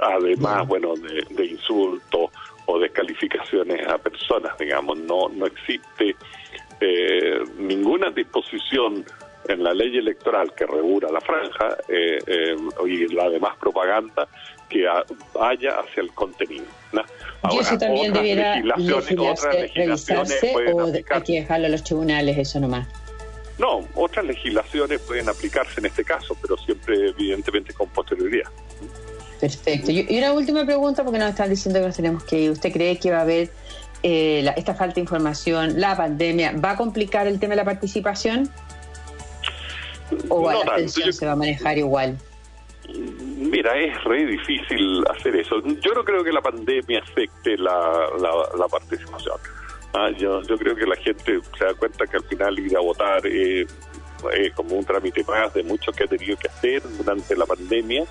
Además 0.00 0.66
bueno. 0.66 0.94
de, 0.94 1.26
de 1.30 1.46
insultos 1.46 2.30
o 2.66 2.78
descalificaciones 2.78 3.86
a 3.86 3.98
personas 3.98 4.56
digamos 4.58 4.98
no 4.98 5.28
no 5.28 5.46
existe 5.46 6.16
eh, 6.80 7.42
ninguna 7.58 8.10
disposición 8.10 9.04
en 9.48 9.62
la 9.62 9.72
ley 9.72 9.96
electoral 9.96 10.52
que 10.54 10.66
regula 10.66 11.08
la 11.10 11.20
franja 11.20 11.76
eh, 11.88 12.18
eh, 12.26 12.56
y 12.86 13.14
la 13.14 13.30
demás 13.30 13.56
propaganda 13.56 14.28
que 14.68 14.86
vaya 15.34 15.80
hacia 15.80 16.02
el 16.02 16.12
contenido. 16.12 16.64
y 17.50 17.58
eso 17.58 17.78
también 17.78 18.12
debiera 18.12 18.60
revisarse 19.74 20.54
o 20.72 20.84
hay 20.84 21.22
que 21.22 21.32
dejarlo 21.40 21.66
a 21.66 21.70
los 21.70 21.84
tribunales 21.84 22.38
eso 22.38 22.60
nomás. 22.60 22.86
No, 23.58 23.86
otras 23.94 24.26
legislaciones 24.26 25.00
pueden 25.00 25.28
aplicarse 25.28 25.80
en 25.80 25.86
este 25.86 26.04
caso, 26.04 26.36
pero 26.42 26.58
siempre 26.58 27.08
evidentemente 27.08 27.72
con 27.72 27.88
posterioridad. 27.88 28.50
Perfecto. 29.40 29.90
Y 29.90 30.18
una 30.18 30.32
última 30.32 30.64
pregunta, 30.64 31.04
porque 31.04 31.18
nos 31.18 31.30
están 31.30 31.50
diciendo 31.50 31.80
que 31.80 31.86
nos 31.86 31.96
tenemos 31.96 32.24
que 32.24 32.40
ir. 32.40 32.50
¿Usted 32.50 32.72
cree 32.72 32.98
que 32.98 33.10
va 33.10 33.18
a 33.18 33.22
haber 33.22 33.50
eh, 34.02 34.50
esta 34.56 34.74
falta 34.74 34.96
de 34.96 35.02
información, 35.02 35.80
la 35.80 35.96
pandemia, 35.96 36.52
va 36.52 36.72
a 36.72 36.76
complicar 36.76 37.26
el 37.26 37.38
tema 37.38 37.52
de 37.52 37.56
la 37.56 37.64
participación? 37.64 38.50
¿O 40.28 40.52
la 40.52 40.72
atención 40.72 41.12
se 41.12 41.26
va 41.26 41.32
a 41.32 41.36
manejar 41.36 41.78
igual? 41.78 42.18
Mira, 43.36 43.78
es 43.78 44.02
re 44.04 44.26
difícil 44.26 45.04
hacer 45.08 45.36
eso. 45.36 45.60
Yo 45.60 45.92
no 45.94 46.04
creo 46.04 46.24
que 46.24 46.32
la 46.32 46.40
pandemia 46.40 47.00
afecte 47.00 47.56
la, 47.56 48.08
la, 48.18 48.68
participación. 48.68 49.36
Ah, 49.94 50.10
yo, 50.10 50.42
yo 50.42 50.56
creo 50.56 50.74
que 50.74 50.86
la 50.86 50.96
gente 50.96 51.40
se 51.58 51.64
da 51.64 51.74
cuenta 51.74 52.06
que 52.06 52.16
al 52.16 52.24
final 52.24 52.58
ir 52.58 52.76
a 52.76 52.80
votar 52.80 53.26
es 53.26 53.66
como 54.54 54.76
un 54.76 54.84
trámite 54.84 55.24
más 55.24 55.52
de 55.54 55.62
mucho 55.62 55.92
que 55.92 56.04
ha 56.04 56.06
tenido 56.06 56.36
que 56.36 56.48
hacer 56.48 56.82
durante 56.96 57.36
la 57.36 57.46
pandemia. 57.46 58.04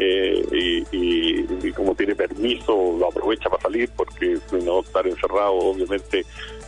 Eh, 0.00 0.84
y, 0.92 1.72
como 1.72 1.92
tiene 1.94 2.14
permiso 2.14 2.96
lo 2.98 3.08
aprovecha 3.08 3.50
para 3.50 3.62
salir 3.62 3.90
porque 3.96 4.38
no 4.64 4.80
estar 4.80 5.04
encerrado 5.06 5.54
obviamente 5.54 6.20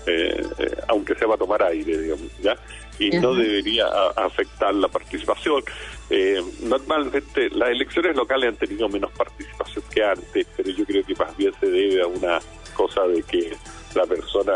eh, 0.07 0.43
eh, 0.59 0.77
aunque 0.89 1.15
se 1.15 1.27
va 1.27 1.37
a 1.37 1.39
tomar 1.39 1.63
aire 1.63 1.97
digamos 1.97 2.27
ya 2.43 2.57
y 3.01 3.11
no 3.19 3.35
debería 3.35 3.87
afectar 4.15 4.75
la 4.75 4.87
participación. 4.89 5.65
Eh, 6.11 6.43
normalmente 6.63 7.49
las 7.51 7.71
elecciones 7.71 8.15
locales 8.15 8.51
han 8.51 8.57
tenido 8.57 8.89
menos 8.89 9.11
participación 9.13 9.85
que 9.91 10.05
antes, 10.05 10.47
pero 10.57 10.71
yo 10.71 10.85
creo 10.85 11.05
que 11.05 11.15
más 11.15 11.35
bien 11.37 11.53
se 11.59 11.67
debe 11.67 12.03
a 12.03 12.07
una 12.07 12.39
cosa 12.75 13.03
de 13.07 13.23
que 13.23 13.57
la 13.95 14.05
persona, 14.05 14.53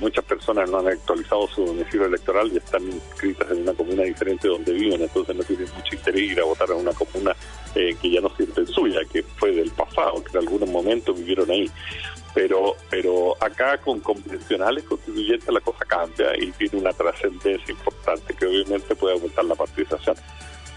muchas 0.00 0.24
personas 0.24 0.70
no 0.70 0.78
han 0.78 0.88
actualizado 0.88 1.46
su 1.48 1.66
domicilio 1.66 2.06
electoral 2.06 2.50
y 2.52 2.56
están 2.56 2.82
inscritas 2.84 3.50
en 3.50 3.62
una 3.62 3.74
comuna 3.74 4.04
diferente 4.04 4.48
donde 4.48 4.72
viven, 4.72 5.02
entonces 5.02 5.36
no 5.36 5.44
tienen 5.44 5.68
mucho 5.74 5.94
interés 5.94 6.22
ir 6.22 6.40
a 6.40 6.44
votar 6.44 6.70
en 6.70 6.76
una 6.76 6.92
comuna 6.92 7.36
eh, 7.74 7.94
que 8.00 8.10
ya 8.10 8.22
no 8.22 8.34
sienten 8.36 8.66
suya, 8.66 9.00
que 9.12 9.22
fue 9.22 9.52
del 9.52 9.70
pasado, 9.70 10.24
que 10.24 10.30
en 10.30 10.44
algunos 10.44 10.70
momentos 10.70 11.18
vivieron 11.18 11.50
ahí 11.50 11.70
pero 12.36 12.76
pero 12.90 13.34
acá 13.42 13.78
con 13.78 13.98
convencionales 14.00 14.84
constituyentes 14.84 15.48
la 15.48 15.60
cosa 15.60 15.86
cambia 15.86 16.36
y 16.38 16.52
tiene 16.52 16.80
una 16.80 16.92
trascendencia 16.92 17.72
importante 17.72 18.34
que 18.34 18.44
obviamente 18.44 18.94
puede 18.94 19.14
aumentar 19.14 19.46
la 19.46 19.54
participación. 19.54 20.16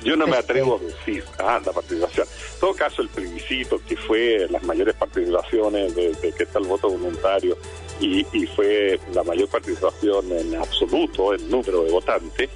Yo 0.01 0.15
no 0.15 0.25
me 0.25 0.37
atrevo 0.37 0.77
a 0.77 0.79
decir, 0.79 1.25
ah, 1.39 1.59
la 1.65 1.73
participación. 1.73 2.25
En 2.25 2.59
todo 2.61 2.73
caso, 2.73 3.01
el 3.01 3.09
plebiscito, 3.09 3.81
que 3.85 3.97
fue 3.97 4.47
las 4.49 4.63
mayores 4.63 4.95
participaciones 4.95 5.93
desde 5.93 6.31
que 6.31 6.43
está 6.43 6.59
el 6.59 6.67
voto 6.67 6.89
voluntario 6.89 7.57
y, 7.99 8.25
y 8.31 8.47
fue 8.47 8.97
la 9.13 9.23
mayor 9.23 9.49
participación 9.49 10.31
en 10.31 10.55
absoluto, 10.55 11.33
en 11.33 11.49
número 11.49 11.83
de 11.83 11.91
votantes, 11.91 12.49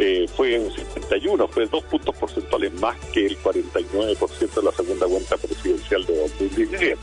eh, 0.00 0.28
fue 0.32 0.56
un 0.60 0.72
71, 0.72 1.48
fue 1.48 1.66
dos 1.66 1.82
puntos 1.82 2.14
porcentuales 2.14 2.72
más 2.74 2.96
que 3.12 3.26
el 3.26 3.36
49% 3.42 4.54
de 4.54 4.62
la 4.62 4.70
segunda 4.70 5.06
cuenta 5.08 5.36
presidencial 5.36 6.06
de 6.06 6.18
2017. 6.18 6.96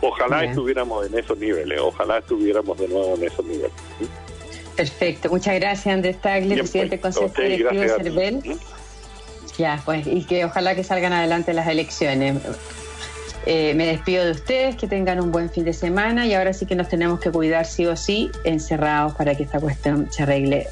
Ojalá 0.00 0.44
estuviéramos 0.44 1.06
en 1.06 1.18
esos 1.18 1.36
niveles, 1.36 1.78
ojalá 1.82 2.18
estuviéramos 2.18 2.78
de 2.78 2.88
nuevo 2.88 3.14
en 3.16 3.24
esos 3.24 3.44
niveles. 3.44 3.72
Perfecto, 4.74 5.28
muchas 5.28 5.54
gracias 5.56 5.86
Andrés 5.94 6.18
Tagle, 6.22 6.56
presidente 6.56 6.96
del 6.96 7.00
Consejo 7.00 7.42
Directivo 7.42 7.80
de 7.82 7.88
CERVEL. 7.90 8.58
Ya, 9.58 9.82
pues, 9.84 10.06
y 10.06 10.24
que 10.24 10.46
ojalá 10.46 10.74
que 10.74 10.82
salgan 10.82 11.12
adelante 11.12 11.52
las 11.52 11.68
elecciones. 11.68 12.36
Eh, 13.44 13.74
me 13.74 13.84
despido 13.86 14.24
de 14.24 14.30
ustedes, 14.30 14.76
que 14.76 14.88
tengan 14.88 15.20
un 15.20 15.30
buen 15.30 15.50
fin 15.50 15.64
de 15.64 15.74
semana 15.74 16.26
y 16.26 16.32
ahora 16.32 16.54
sí 16.54 16.64
que 16.64 16.74
nos 16.74 16.88
tenemos 16.88 17.20
que 17.20 17.30
cuidar 17.30 17.66
sí 17.66 17.84
o 17.84 17.94
sí 17.94 18.30
encerrados 18.44 19.14
para 19.14 19.34
que 19.34 19.42
esta 19.42 19.60
cuestión 19.60 20.10
se 20.10 20.22
arregle 20.22 20.68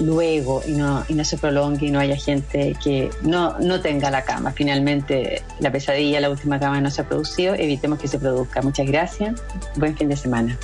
luego 0.00 0.62
y 0.66 0.72
no, 0.72 1.04
y 1.08 1.14
no 1.14 1.24
se 1.24 1.38
prolongue 1.38 1.86
y 1.86 1.90
no 1.90 2.00
haya 2.00 2.16
gente 2.16 2.76
que 2.82 3.10
no, 3.22 3.58
no 3.58 3.80
tenga 3.80 4.10
la 4.10 4.24
cama. 4.24 4.52
Finalmente 4.52 5.42
la 5.60 5.70
pesadilla, 5.70 6.20
la 6.20 6.30
última 6.30 6.58
cama 6.58 6.80
no 6.80 6.90
se 6.90 7.02
ha 7.02 7.08
producido, 7.08 7.54
evitemos 7.54 7.98
que 7.98 8.08
se 8.08 8.18
produzca. 8.18 8.62
Muchas 8.62 8.86
gracias, 8.86 9.42
buen 9.76 9.96
fin 9.96 10.08
de 10.08 10.16
semana. 10.16 10.58